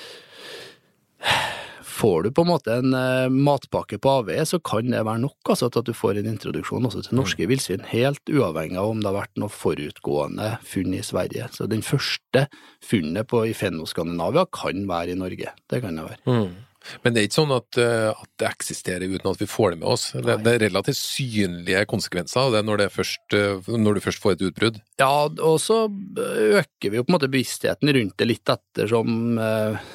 får 1.97 2.27
du 2.27 2.31
på 2.35 2.45
en 2.45 2.51
måte 2.51 2.75
en 2.77 2.93
uh, 2.93 3.31
matpakke 3.33 3.99
på 4.01 4.13
avveie, 4.19 4.45
så 4.45 4.59
kan 4.59 4.91
det 4.91 5.01
være 5.07 5.23
nok 5.23 5.53
altså, 5.53 5.71
at 5.71 5.87
du 5.87 5.93
får 5.97 6.21
en 6.21 6.29
introduksjon 6.33 6.85
også 6.89 7.07
til 7.07 7.17
norske 7.19 7.49
villsvin, 7.49 7.87
helt 7.89 8.33
uavhengig 8.33 8.79
av 8.81 8.93
om 8.93 9.01
det 9.01 9.09
har 9.09 9.19
vært 9.21 9.41
noe 9.41 9.53
forutgående 9.53 10.53
funn 10.67 10.93
i 10.97 11.03
Sverige. 11.05 11.49
Så 11.55 11.69
den 11.71 11.85
første 11.85 12.47
funnet 12.85 13.29
på, 13.31 13.45
i 13.47 13.57
Fenno-Skandinavia 13.57 14.47
kan 14.53 14.85
være 14.89 15.15
i 15.15 15.19
Norge. 15.19 15.53
Det 15.69 15.83
kan 15.83 15.97
det 15.97 16.09
være. 16.11 16.23
Mm. 16.27 16.66
Men 17.03 17.13
det 17.13 17.21
er 17.21 17.29
ikke 17.29 17.39
sånn 17.39 17.55
at, 17.55 17.79
eh, 17.81 18.09
at 18.11 18.31
det 18.41 18.49
eksisterer 18.49 19.05
uten 19.07 19.31
at 19.31 19.41
vi 19.41 19.49
får 19.49 19.73
det 19.73 19.81
med 19.83 19.89
oss. 19.93 20.09
Det, 20.13 20.39
det 20.45 20.55
er 20.55 20.65
relativt 20.67 20.99
synlige 20.99 21.85
konsekvenser 21.89 22.51
det 22.53 22.63
når, 22.67 22.83
det 22.83 22.89
først, 22.95 23.37
eh, 23.37 23.71
når 23.73 23.97
du 23.97 24.03
først 24.07 24.23
får 24.23 24.37
et 24.37 24.45
utbrudd. 24.49 24.81
Ja, 25.01 25.27
og 25.27 25.57
så 25.63 25.85
øker 25.87 26.91
vi 26.91 26.99
jo 26.99 27.05
på 27.05 27.11
en 27.11 27.17
måte 27.17 27.31
bevisstheten 27.31 27.93
rundt 27.97 28.17
det 28.19 28.29
litt 28.29 28.53
ettersom 28.53 29.41
eh, 29.41 29.89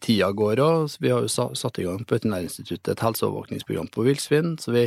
tida 0.00 0.30
går 0.36 0.62
òg. 0.62 0.96
Vi 1.00 1.12
har 1.12 1.24
jo 1.24 1.52
satt 1.56 1.80
i 1.80 1.86
gang 1.86 2.04
på 2.04 2.16
Veterinærinstituttet 2.16 2.94
et 2.94 3.04
helseovervåkningsprogram 3.04 3.90
på 3.92 4.06
villsvin, 4.06 4.56
så 4.60 4.74
vi, 4.74 4.86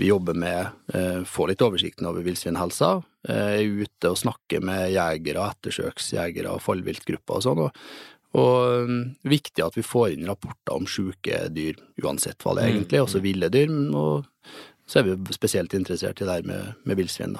vi 0.00 0.10
jobber 0.10 0.36
med 0.38 0.94
eh, 0.94 1.24
få 1.28 1.48
litt 1.50 1.64
oversikten 1.64 2.08
over 2.08 2.26
villsvinhelsa. 2.26 2.94
Eh, 3.28 3.58
er 3.58 3.82
ute 3.82 4.12
og 4.12 4.20
snakker 4.20 4.64
med 4.64 4.92
jegere, 4.94 5.50
ettersøksjegere 5.52 6.54
og 6.54 6.64
fallviltgrupper 6.64 7.40
og 7.40 7.44
sånn. 7.44 7.64
Og, 7.66 7.82
og 8.36 8.88
mm, 8.88 9.04
viktig 9.30 9.64
at 9.64 9.76
vi 9.78 9.84
får 9.86 10.12
inn 10.12 10.26
rapporter 10.28 10.76
om 10.76 10.88
syke 10.90 11.46
dyr, 11.54 11.78
uansett 12.02 12.42
hva 12.44 12.56
det 12.56 12.64
er 12.64 12.74
egentlig, 12.74 13.00
også 13.00 13.22
ville 13.24 13.48
dyr. 13.52 13.72
Og 13.96 14.26
så 14.88 15.00
er 15.00 15.08
vi 15.08 15.36
spesielt 15.36 15.74
interessert 15.76 16.20
i 16.20 16.26
det 16.28 16.34
her 16.38 16.48
med, 16.48 16.74
med 16.88 16.98
villsvin. 17.00 17.36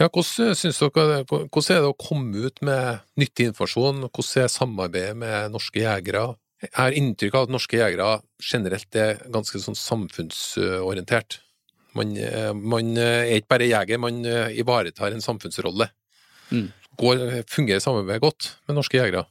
Ja, 0.00 0.08
hvordan, 0.08 0.54
dere, 0.96 1.24
hvordan 1.28 1.76
er 1.76 1.82
det 1.84 1.90
å 1.92 1.96
komme 2.00 2.46
ut 2.48 2.62
med 2.64 3.02
nyttig 3.20 3.50
informasjon? 3.50 4.06
Hvordan 4.08 4.44
er 4.44 4.52
samarbeidet 4.52 5.16
med 5.24 5.56
norske 5.56 5.82
jegere? 5.82 6.28
Jeg 6.64 6.72
har 6.76 6.96
inntrykk 6.96 7.36
av 7.36 7.48
at 7.48 7.52
norske 7.52 7.76
jegere 7.76 8.12
generelt 8.40 8.96
er 8.96 9.20
ganske 9.32 9.60
sånn 9.60 9.76
samfunnsorientert. 9.76 11.42
Man, 11.96 12.16
eh, 12.20 12.52
man 12.56 12.96
er 13.00 13.36
ikke 13.38 13.54
bare 13.54 13.68
jeger, 13.68 14.00
man 14.00 14.24
eh, 14.28 14.56
ivaretar 14.60 15.12
en 15.12 15.24
samfunnsrolle. 15.24 15.88
Mm. 16.52 16.66
Går, 16.96 17.22
fungerer 17.52 17.84
samarbeidet 17.84 18.24
godt 18.24 18.50
med 18.68 18.78
norske 18.78 19.00
jegere? 19.00 19.26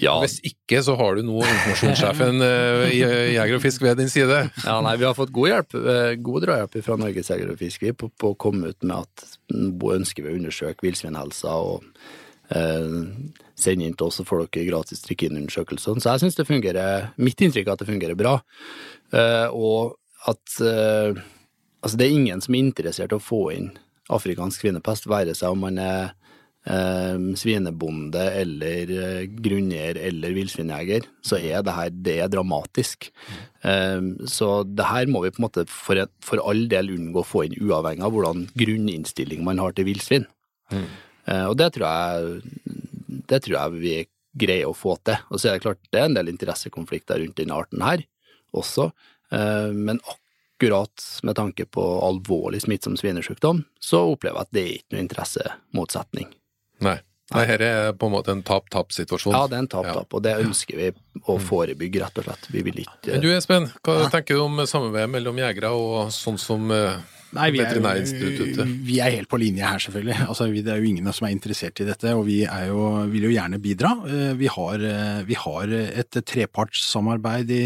Ja, 0.00 0.14
Hvis 0.22 0.38
ikke, 0.40 0.80
så 0.80 0.94
har 0.96 1.18
du 1.18 1.24
nå 1.26 1.42
informasjonssjefen 1.44 2.40
eh, 2.46 2.84
i 2.96 3.00
Jeger 3.34 3.58
og 3.58 3.60
Fisk 3.60 3.82
ved 3.84 3.98
din 4.00 4.08
side. 4.08 4.38
Ja, 4.64 4.78
nei, 4.84 4.94
Vi 4.96 5.04
har 5.04 5.16
fått 5.18 5.34
god 5.36 5.50
hjelp, 5.50 5.76
eh, 5.76 6.14
god 6.16 6.46
drahjelp 6.46 6.78
fra 6.86 6.96
Norges 6.96 7.28
Jeger- 7.28 7.52
og 7.52 7.60
Fiskeri 7.60 7.92
på, 7.92 8.08
på 8.16 8.32
å 8.32 8.38
komme 8.40 8.72
ut 8.72 8.86
med 8.86 9.04
at 9.04 9.26
nå 9.52 9.92
ønsker 9.98 10.24
vi 10.24 10.32
å 10.32 10.38
undersøke 10.38 10.86
villsvinhelsa 10.86 11.56
og 11.60 11.84
eh, 12.56 12.96
sende 13.52 13.84
inn 13.90 13.98
til 13.98 14.08
oss, 14.08 14.16
så 14.20 14.26
får 14.28 14.46
dere 14.46 14.70
gratis 14.70 15.04
trikkeundersøkelser. 15.04 16.00
Så 16.00 16.14
jeg 16.14 16.24
syns 16.24 16.40
det 16.40 16.48
fungerer 16.48 17.12
Mitt 17.20 17.44
inntrykk 17.44 17.68
er 17.68 17.76
at 17.76 17.84
det 17.84 17.90
fungerer 17.92 18.18
bra. 18.18 18.38
Eh, 19.12 19.48
og 19.52 19.98
at 20.30 20.56
eh, 20.64 21.20
altså 21.82 22.00
det 22.00 22.08
er 22.08 22.16
ingen 22.16 22.40
som 22.40 22.56
er 22.56 22.64
interessert 22.64 23.12
i 23.12 23.20
å 23.20 23.22
få 23.22 23.44
inn 23.52 23.72
afrikansk 24.12 24.64
svinepest, 24.64 25.08
være 25.10 25.36
seg 25.36 25.52
om 25.54 25.62
man 25.66 25.78
er 25.80 26.00
eh, 26.08 26.18
svinebonde 26.62 28.22
eller 28.38 28.92
eh, 28.94 29.24
grunneier 29.26 29.98
eller 29.98 30.34
villsvinjeger, 30.36 31.08
så 31.26 31.40
er 31.40 31.64
det 31.66 31.74
her 31.74 31.90
det 32.06 32.16
er 32.22 32.30
dramatisk. 32.30 33.08
Eh, 33.66 34.00
så 34.30 34.50
det 34.68 34.86
her 34.86 35.10
må 35.10 35.24
vi 35.24 35.32
på 35.34 35.42
en 35.42 35.48
måte 35.48 35.66
for, 35.70 36.04
for 36.22 36.42
all 36.46 36.68
del 36.70 36.94
unngå 36.94 37.24
å 37.24 37.26
få 37.26 37.46
inn, 37.48 37.58
uavhengig 37.58 38.06
av 38.06 38.14
hvordan 38.14 38.46
grunninnstilling 38.54 39.42
man 39.46 39.62
har 39.62 39.74
til 39.74 39.90
villsvin. 39.90 40.28
Eh, 40.72 41.46
og 41.48 41.58
det 41.58 41.72
tror 41.74 41.88
jeg 41.88 42.72
det 43.28 43.42
tror 43.44 43.58
jeg 43.58 43.82
vi 43.82 43.96
greier 44.46 44.70
å 44.70 44.76
få 44.76 44.96
til. 45.04 45.18
Og 45.30 45.40
så 45.40 45.50
er 45.50 45.58
det 45.58 45.66
klart 45.66 45.92
det 45.92 46.00
er 46.00 46.08
en 46.08 46.16
del 46.16 46.30
interessekonflikter 46.32 47.20
rundt 47.20 47.38
denne 47.40 47.58
arten 47.58 47.84
her 47.84 48.04
også, 48.52 48.90
eh, 49.32 49.70
men 49.72 50.00
akkurat 50.04 51.04
med 51.22 51.36
tanke 51.36 51.66
på 51.66 51.84
alvorlig 52.06 52.62
smittsom 52.62 52.96
svinesjukdom, 53.00 53.64
så 53.80 54.04
opplever 54.12 54.38
jeg 54.38 54.46
at 54.46 54.54
det 54.54 54.62
er 54.62 54.74
ikke 54.76 54.94
noe 54.94 55.04
interessemotsetning. 55.06 56.32
Nei. 56.82 56.98
Nei, 57.32 57.46
her 57.48 57.62
er 57.64 57.92
på 57.96 58.08
en 58.10 58.12
måte 58.12 58.32
en 58.34 58.42
tap-tap-situasjon. 58.44 59.32
Ja, 59.32 59.46
det 59.48 59.56
er 59.56 59.62
en 59.64 59.68
tap-tap, 59.72 60.04
Ja. 60.04 60.16
og 60.18 60.22
det 60.26 60.34
ønsker 60.42 60.76
vi 60.76 60.90
å 61.24 61.38
forebygge, 61.40 62.02
rett 62.02 62.18
og 62.20 62.26
slett. 62.26 62.48
Vi 62.52 62.60
vil 62.66 62.82
ikke 62.82 63.14
Men 63.14 63.22
du 63.24 63.28
Espen, 63.32 63.70
hva 63.86 64.10
tenker 64.12 64.36
du 64.36 64.42
om 64.42 64.60
samarbeidet 64.68 65.08
mellom 65.14 65.38
jegere 65.40 65.70
og 65.72 66.10
sånn 66.12 66.36
som 66.38 66.70
eh, 66.76 66.98
Nei, 67.32 67.46
vi 67.54 67.62
er, 67.64 67.78
jo, 67.80 68.64
vi 68.84 68.98
er 69.00 69.14
helt 69.14 69.28
på 69.30 69.38
linje 69.40 69.64
her, 69.64 69.80
selvfølgelig. 69.80 70.16
Altså, 70.28 70.46
vi, 70.52 70.60
det 70.64 70.74
er 70.74 70.82
jo 70.82 70.88
ingen 70.90 71.06
som 71.16 71.24
er 71.24 71.32
interessert 71.32 71.80
i 71.80 71.86
dette, 71.88 72.10
og 72.12 72.26
vi 72.26 72.42
er 72.44 72.66
jo, 72.68 72.82
vil 73.08 73.24
jo 73.24 73.32
gjerne 73.32 73.60
bidra. 73.62 73.92
Eh, 74.04 74.32
Vi 74.36 74.50
har, 74.52 74.82
eh, 74.84 75.22
vi 75.24 75.36
har 75.38 75.72
et 75.72 76.18
trepartssamarbeid 76.28 77.52
i 77.56 77.62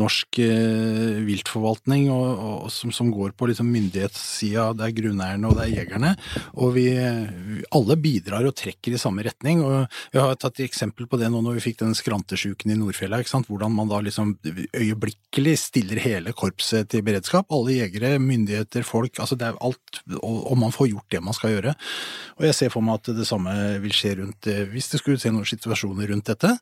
norsk 0.00 0.38
eh, 0.40 1.20
viltforvaltning 1.26 2.06
og, 2.14 2.28
og, 2.32 2.70
som, 2.72 2.92
som 2.96 3.10
går 3.12 3.34
på 3.36 3.48
liksom 3.50 3.68
myndighetssida. 3.74 4.70
Det 4.78 4.88
er 4.88 4.96
grunneierne 4.96 5.50
og 5.50 5.58
det 5.58 5.66
er 5.66 5.74
jegerne. 5.82 6.14
Og 6.56 6.72
vi, 6.78 6.86
alle 6.96 7.98
bidrar 8.00 8.48
og 8.48 8.56
trekker 8.56 8.96
i 8.96 9.00
samme 9.00 9.26
retning. 9.26 9.60
og 9.64 9.84
Vi 10.14 10.22
har 10.22 10.32
tatt 10.40 10.62
et 10.62 10.68
eksempel 10.70 11.10
på 11.10 11.20
det 11.20 11.28
nå 11.28 11.44
når 11.44 11.58
vi 11.58 11.66
fikk 11.66 11.82
den 11.82 11.92
skrantesjuken 11.98 12.72
i 12.72 12.78
Nordfjella. 12.80 13.20
Hvordan 13.20 13.74
man 13.74 13.90
da 13.90 14.00
liksom 14.04 14.36
øyeblikkelig 14.72 15.58
stiller 15.60 16.00
hele 16.00 16.32
korpset 16.32 16.88
til 16.92 17.04
beredskap. 17.04 17.52
Alle 17.52 17.76
jegere, 17.82 18.16
myndigheter, 18.22 18.86
folk. 18.94 19.20
altså 19.20 19.38
det 19.38 19.48
er 19.50 19.60
alt, 19.64 20.00
og, 20.20 20.54
man 20.58 20.74
får 20.74 20.90
gjort 20.92 21.10
det 21.12 21.22
man 21.24 21.36
skal 21.36 21.56
gjøre. 21.56 21.74
Og 22.38 22.46
jeg 22.48 22.58
ser 22.58 22.72
for 22.72 22.84
meg 22.86 23.00
at 23.00 23.12
det 23.18 23.26
samme 23.28 23.54
vil 23.82 23.94
skje 23.94 24.14
rundt, 24.22 24.50
eh, 24.50 24.64
hvis 24.70 24.90
det 24.92 25.02
skulle 25.02 25.20
se 25.20 25.32
noen 25.34 25.48
situasjoner 25.48 26.10
rundt 26.12 26.30
dette. 26.30 26.52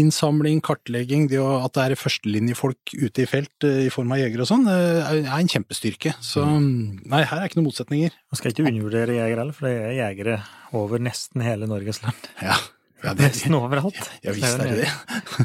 Innsamling, 0.00 0.62
kartlegging, 0.64 1.28
det 1.32 1.42
at 1.42 1.74
det 1.76 1.86
er 1.86 2.00
førstelinjefolk 2.00 2.94
ute 2.96 3.24
i 3.24 3.28
felt 3.28 3.66
eh, 3.66 3.84
i 3.88 3.92
form 3.92 4.14
av 4.14 4.22
jegere 4.22 4.46
og 4.46 4.50
sånn, 4.50 4.68
eh, 4.70 5.14
er 5.24 5.34
en 5.36 5.50
kjempestyrke. 5.50 6.14
Så 6.24 6.44
nei, 6.46 7.24
her 7.24 7.40
er 7.40 7.48
ikke 7.48 7.60
noen 7.60 7.70
motsetninger. 7.70 8.14
Man 8.30 8.40
skal 8.40 8.54
ikke 8.54 8.68
undervurdere 8.68 9.18
jegere 9.18 9.44
heller, 9.44 9.56
for 9.56 9.68
det 9.68 9.74
er 9.80 9.98
jegere 9.98 10.38
over 10.74 11.02
nesten 11.02 11.44
hele 11.44 11.68
Norges 11.70 12.02
land. 12.04 12.28
Ja, 12.42 12.58
ja 13.04 13.14
det, 13.14 13.26
Nesten 13.28 13.56
overalt. 13.58 14.10
ja 14.24 14.34
visst 14.36 14.58
er 14.58 14.64
det 14.64 14.84
det. 14.84 14.92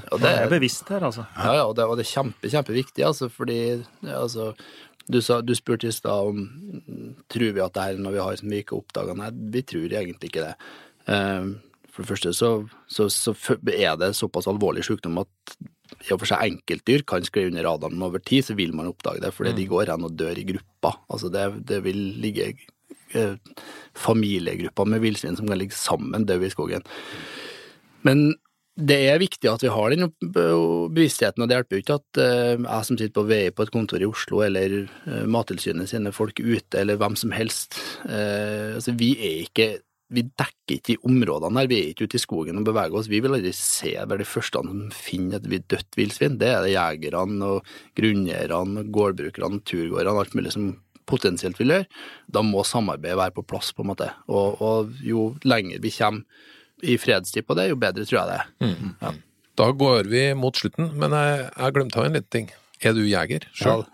Og 0.10 0.20
Det 0.24 0.36
er 0.36 0.52
bevisst 0.52 0.92
her, 0.94 1.06
altså. 1.10 1.26
Ja, 1.38 1.56
ja, 1.62 1.66
og 1.70 1.76
det, 1.78 1.88
og 1.88 2.00
det 2.00 2.08
er 2.08 2.14
kjempe, 2.14 2.52
kjempeviktig, 2.52 3.06
altså, 3.08 3.32
fordi 3.34 3.60
ja, 3.78 4.22
altså, 4.22 4.54
du, 5.10 5.20
sa, 5.26 5.40
du 5.42 5.56
spurte 5.58 5.90
i 5.90 5.96
stad 5.96 6.30
om 6.32 6.44
mm, 6.46 7.10
tror 7.32 7.56
vi 7.56 7.64
at 7.66 7.76
det 7.76 7.88
er 7.88 8.04
noe 8.04 8.14
vi 8.16 8.22
har 8.22 8.38
som 8.40 8.52
vi 8.52 8.62
ikke 8.62 8.78
har 8.78 8.86
oppdaga. 8.86 9.18
Nei, 9.18 9.32
vi 9.56 9.66
tror 9.66 9.98
egentlig 10.02 10.32
ikke 10.32 10.46
det. 10.46 10.54
Eh, 11.10 11.50
for 11.90 12.06
det 12.06 12.12
første 12.14 12.34
så, 12.38 12.52
så, 12.88 13.10
så 13.12 13.34
er 13.74 13.98
det 14.00 14.14
såpass 14.18 14.48
alvorlig 14.50 14.86
sykdom 14.88 15.22
at 15.24 15.60
i 16.06 16.14
og 16.14 16.22
for 16.22 16.30
seg 16.30 16.46
enkeltdyr 16.46 17.04
kan 17.10 17.26
skli 17.26 17.48
under 17.50 17.66
radaren, 17.66 17.98
men 17.98 18.06
over 18.08 18.22
tid 18.24 18.46
så 18.46 18.56
vil 18.56 18.76
man 18.78 18.88
oppdage 18.92 19.24
det, 19.24 19.34
fordi 19.36 19.56
de 19.58 19.66
går 19.72 19.90
hen 19.90 20.06
og 20.06 20.14
dør 20.20 20.38
i 20.38 20.46
grupper. 20.48 21.00
Altså 21.10 21.32
det, 21.34 21.48
det 21.68 21.80
vil 21.84 21.98
ligge 22.22 22.52
eh, 23.18 23.34
familiegrupper 23.98 24.88
med 24.90 25.04
villsvin 25.04 25.36
som 25.40 25.50
kan 25.50 25.60
ligge 25.60 25.76
sammen 25.76 26.28
døde 26.30 26.48
i 26.48 26.54
skogen. 26.54 26.86
Men 28.06 28.38
det 28.80 28.98
er 29.10 29.20
viktig 29.22 29.50
at 29.52 29.64
vi 29.64 29.72
har 29.74 29.92
den 29.92 30.08
bevisstheten, 30.22 31.44
og 31.44 31.50
det 31.50 31.58
hjelper 31.58 31.78
jo 31.78 31.84
ikke 31.84 31.98
at 32.00 32.22
eh, 32.24 32.56
jeg 32.56 32.88
som 32.88 33.00
sitter 33.00 33.16
på 33.18 33.26
VI 33.28 33.42
på 33.56 33.66
et 33.66 33.74
kontor 33.74 34.04
i 34.04 34.08
Oslo, 34.08 34.42
eller 34.46 34.80
eh, 34.86 35.28
Mattilsynet 35.30 35.92
sine 35.92 36.14
folk 36.16 36.40
ute, 36.40 36.80
eller 36.80 37.00
hvem 37.02 37.18
som 37.20 37.36
helst. 37.36 37.80
eh, 38.08 38.76
altså, 38.78 38.96
vi 39.00 39.14
er 39.18 39.46
ikke 39.46 39.70
vi 40.10 40.24
dekker 40.26 40.74
ikke 40.74 40.88
de 40.88 40.96
områdene 41.06 41.62
her, 41.62 41.68
vi 41.70 41.78
er 41.78 41.90
ikke 41.92 42.08
ute 42.10 42.18
i 42.18 42.24
skogen 42.24 42.58
og 42.58 42.66
beveger 42.66 42.96
oss. 42.98 43.10
Vi 43.12 43.20
vil 43.22 43.36
aldri 43.36 43.52
se 43.54 43.92
være 43.94 44.24
de 44.24 44.26
første 44.26 44.62
som 44.66 44.88
finner 44.96 45.38
et 45.38 45.68
dødt 45.70 45.98
villsvin. 46.00 46.40
Det 46.42 46.50
er 46.50 46.64
det 46.66 46.72
jegerne 46.74 47.46
og 47.46 47.74
grunneierne, 48.00 48.88
gårdbrukerne, 48.90 49.62
turgåerne, 49.70 50.16
alt 50.18 50.34
mulig 50.34 50.56
som 50.56 50.72
potensielt 51.10 51.62
vil 51.62 51.76
gjøre. 51.76 51.90
Da 52.26 52.42
må 52.46 52.66
samarbeidet 52.66 53.20
være 53.22 53.36
på 53.38 53.46
plass, 53.54 53.70
på 53.74 53.86
en 53.86 53.92
måte. 53.92 54.10
Og, 54.34 54.58
og 54.66 54.98
jo 55.06 55.30
lenger 55.46 55.82
vi 55.84 55.94
kommer 55.94 56.26
i 56.82 56.98
fredstid 57.02 57.46
på 57.48 57.56
det, 57.58 57.70
jo 57.72 57.78
bedre 57.80 58.06
tror 58.08 58.20
jeg 58.22 58.28
det 58.30 58.38
er. 58.40 58.76
Ja. 59.02 59.14
Da 59.60 59.72
går 59.76 60.08
vi 60.08 60.22
mot 60.40 60.56
slutten, 60.56 60.92
men 61.00 61.12
jeg, 61.12 61.50
jeg 61.52 61.76
glemte 61.76 62.06
en 62.06 62.16
liten 62.16 62.32
ting. 62.32 62.52
Er 62.80 62.94
du 62.96 63.02
jeger 63.04 63.44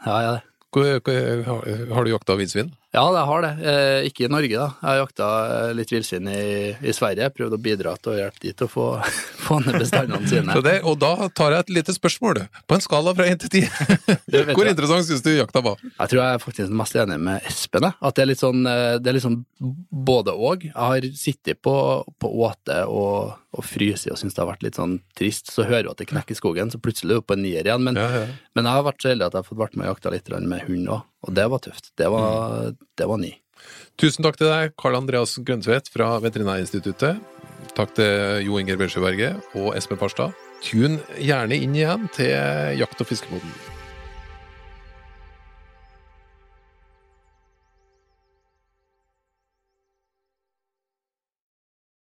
Ja, 0.05 0.17
ja, 0.25 0.33
ja. 0.35 0.35
Har, 0.75 1.69
har 1.95 2.03
du 2.05 2.11
jakta 2.11 2.35
villsvin? 2.37 2.73
Ja, 2.95 3.03
jeg 3.11 3.27
har 3.27 3.43
det. 3.43 3.49
Eh, 3.67 4.05
ikke 4.07 4.25
i 4.25 4.29
Norge, 4.31 4.55
da. 4.55 4.67
Jeg 4.79 4.87
har 4.87 4.99
jakta 5.01 5.29
eh, 5.51 5.71
litt 5.75 5.89
villsvin 5.91 6.29
i, 6.31 6.43
i 6.79 6.93
Sverige. 6.95 7.27
Prøvd 7.35 7.57
å 7.57 7.59
bidra 7.59 7.95
til 7.99 8.13
å 8.13 8.17
hjelpe 8.21 8.39
de 8.45 8.53
til 8.55 8.69
å 8.69 8.71
få, 8.71 8.85
få 9.45 9.57
ned 9.65 9.75
bestandene 9.81 10.29
sine. 10.31 10.55
Så 10.55 10.63
det, 10.63 10.77
og 10.87 10.95
da 11.03 11.27
tar 11.35 11.57
jeg 11.57 11.65
et 11.65 11.73
lite 11.79 11.95
spørsmål, 11.97 12.45
på 12.63 12.77
en 12.77 12.85
skala 12.85 13.11
fra 13.17 13.27
én 13.27 13.39
til 13.41 13.51
ti. 13.51 13.63
Hvor 14.31 14.63
jeg. 14.63 14.71
interessant 14.71 15.07
syns 15.09 15.25
du 15.25 15.33
jakta 15.33 15.63
var? 15.65 15.81
Jeg 15.83 16.13
tror 16.13 16.21
jeg 16.21 16.37
er 16.39 16.43
faktisk 16.45 16.77
mest 16.83 16.95
enig 17.03 17.19
med 17.27 17.49
Espen. 17.51 17.89
At 17.91 18.15
det 18.15 18.23
er 18.23 18.31
litt 18.31 18.43
sånn, 18.43 18.63
eh, 18.71 18.95
det 19.03 19.11
er 19.11 19.17
litt 19.19 19.27
sånn 19.27 19.41
både 19.91 20.35
og. 20.35 20.63
Jeg 20.69 20.75
har 20.77 21.09
sittet 21.19 21.59
på, 21.65 21.75
på 22.21 22.31
åte 22.47 22.79
og, 22.87 23.35
og 23.55 23.67
fryst 23.67 24.07
og 24.11 24.19
syns 24.21 24.37
det 24.37 24.43
har 24.45 24.51
vært 24.53 24.63
litt 24.69 24.79
sånn 24.79 25.01
trist. 25.19 25.51
Så 25.51 25.67
hører 25.67 25.89
du 25.89 25.91
at 25.91 25.99
det 25.99 26.09
knekker 26.13 26.35
i 26.35 26.39
skogen, 26.39 26.71
så 26.71 26.79
plutselig 26.79 27.17
er 27.17 27.19
du 27.23 27.27
på 27.27 27.35
en 27.35 27.43
nier 27.43 27.67
igjen. 27.67 27.83
Men, 27.89 27.99
Ja, 27.99 28.07
ja. 28.23 28.25
men 28.55 28.67
jeg 28.71 28.79
har 28.79 28.87
vært 28.87 29.03
så 29.03 29.11
heldig 29.11 29.27
at 29.27 29.35
jeg 29.35 29.43
har 29.43 29.49
fått 29.51 29.61
vært 29.65 29.75
med 29.79 29.89
og 29.89 29.95
jakta 29.97 30.15
litt 30.15 30.31
med 30.45 30.65
hund 30.69 30.89
òg, 30.95 31.03
og 31.25 31.33
det 31.35 31.47
var 31.51 31.63
tøft. 31.65 31.91
Det 31.97 32.07
var, 32.13 32.71
det 32.97 33.09
var 33.09 33.21
ny. 33.21 33.33
Tusen 34.01 34.25
takk 34.25 34.37
til 34.39 34.51
deg, 34.51 34.73
Karl 34.79 34.99
Andreas 34.99 35.37
Grøntvedt 35.41 35.89
fra 35.93 36.15
Veterinærinstituttet. 36.23 37.21
Takk 37.75 37.95
til 37.97 38.45
Jo 38.47 38.59
Inger 38.61 38.77
Bjørsjøberget 38.79 39.55
og 39.59 39.73
Espen 39.75 39.99
Farstad. 39.99 40.35
Tune 40.63 41.01
gjerne 41.19 41.57
inn 41.59 41.75
igjen 41.75 42.09
til 42.15 42.31
Jakt- 42.79 43.01
og 43.01 43.09
fiskepodden. 43.09 43.74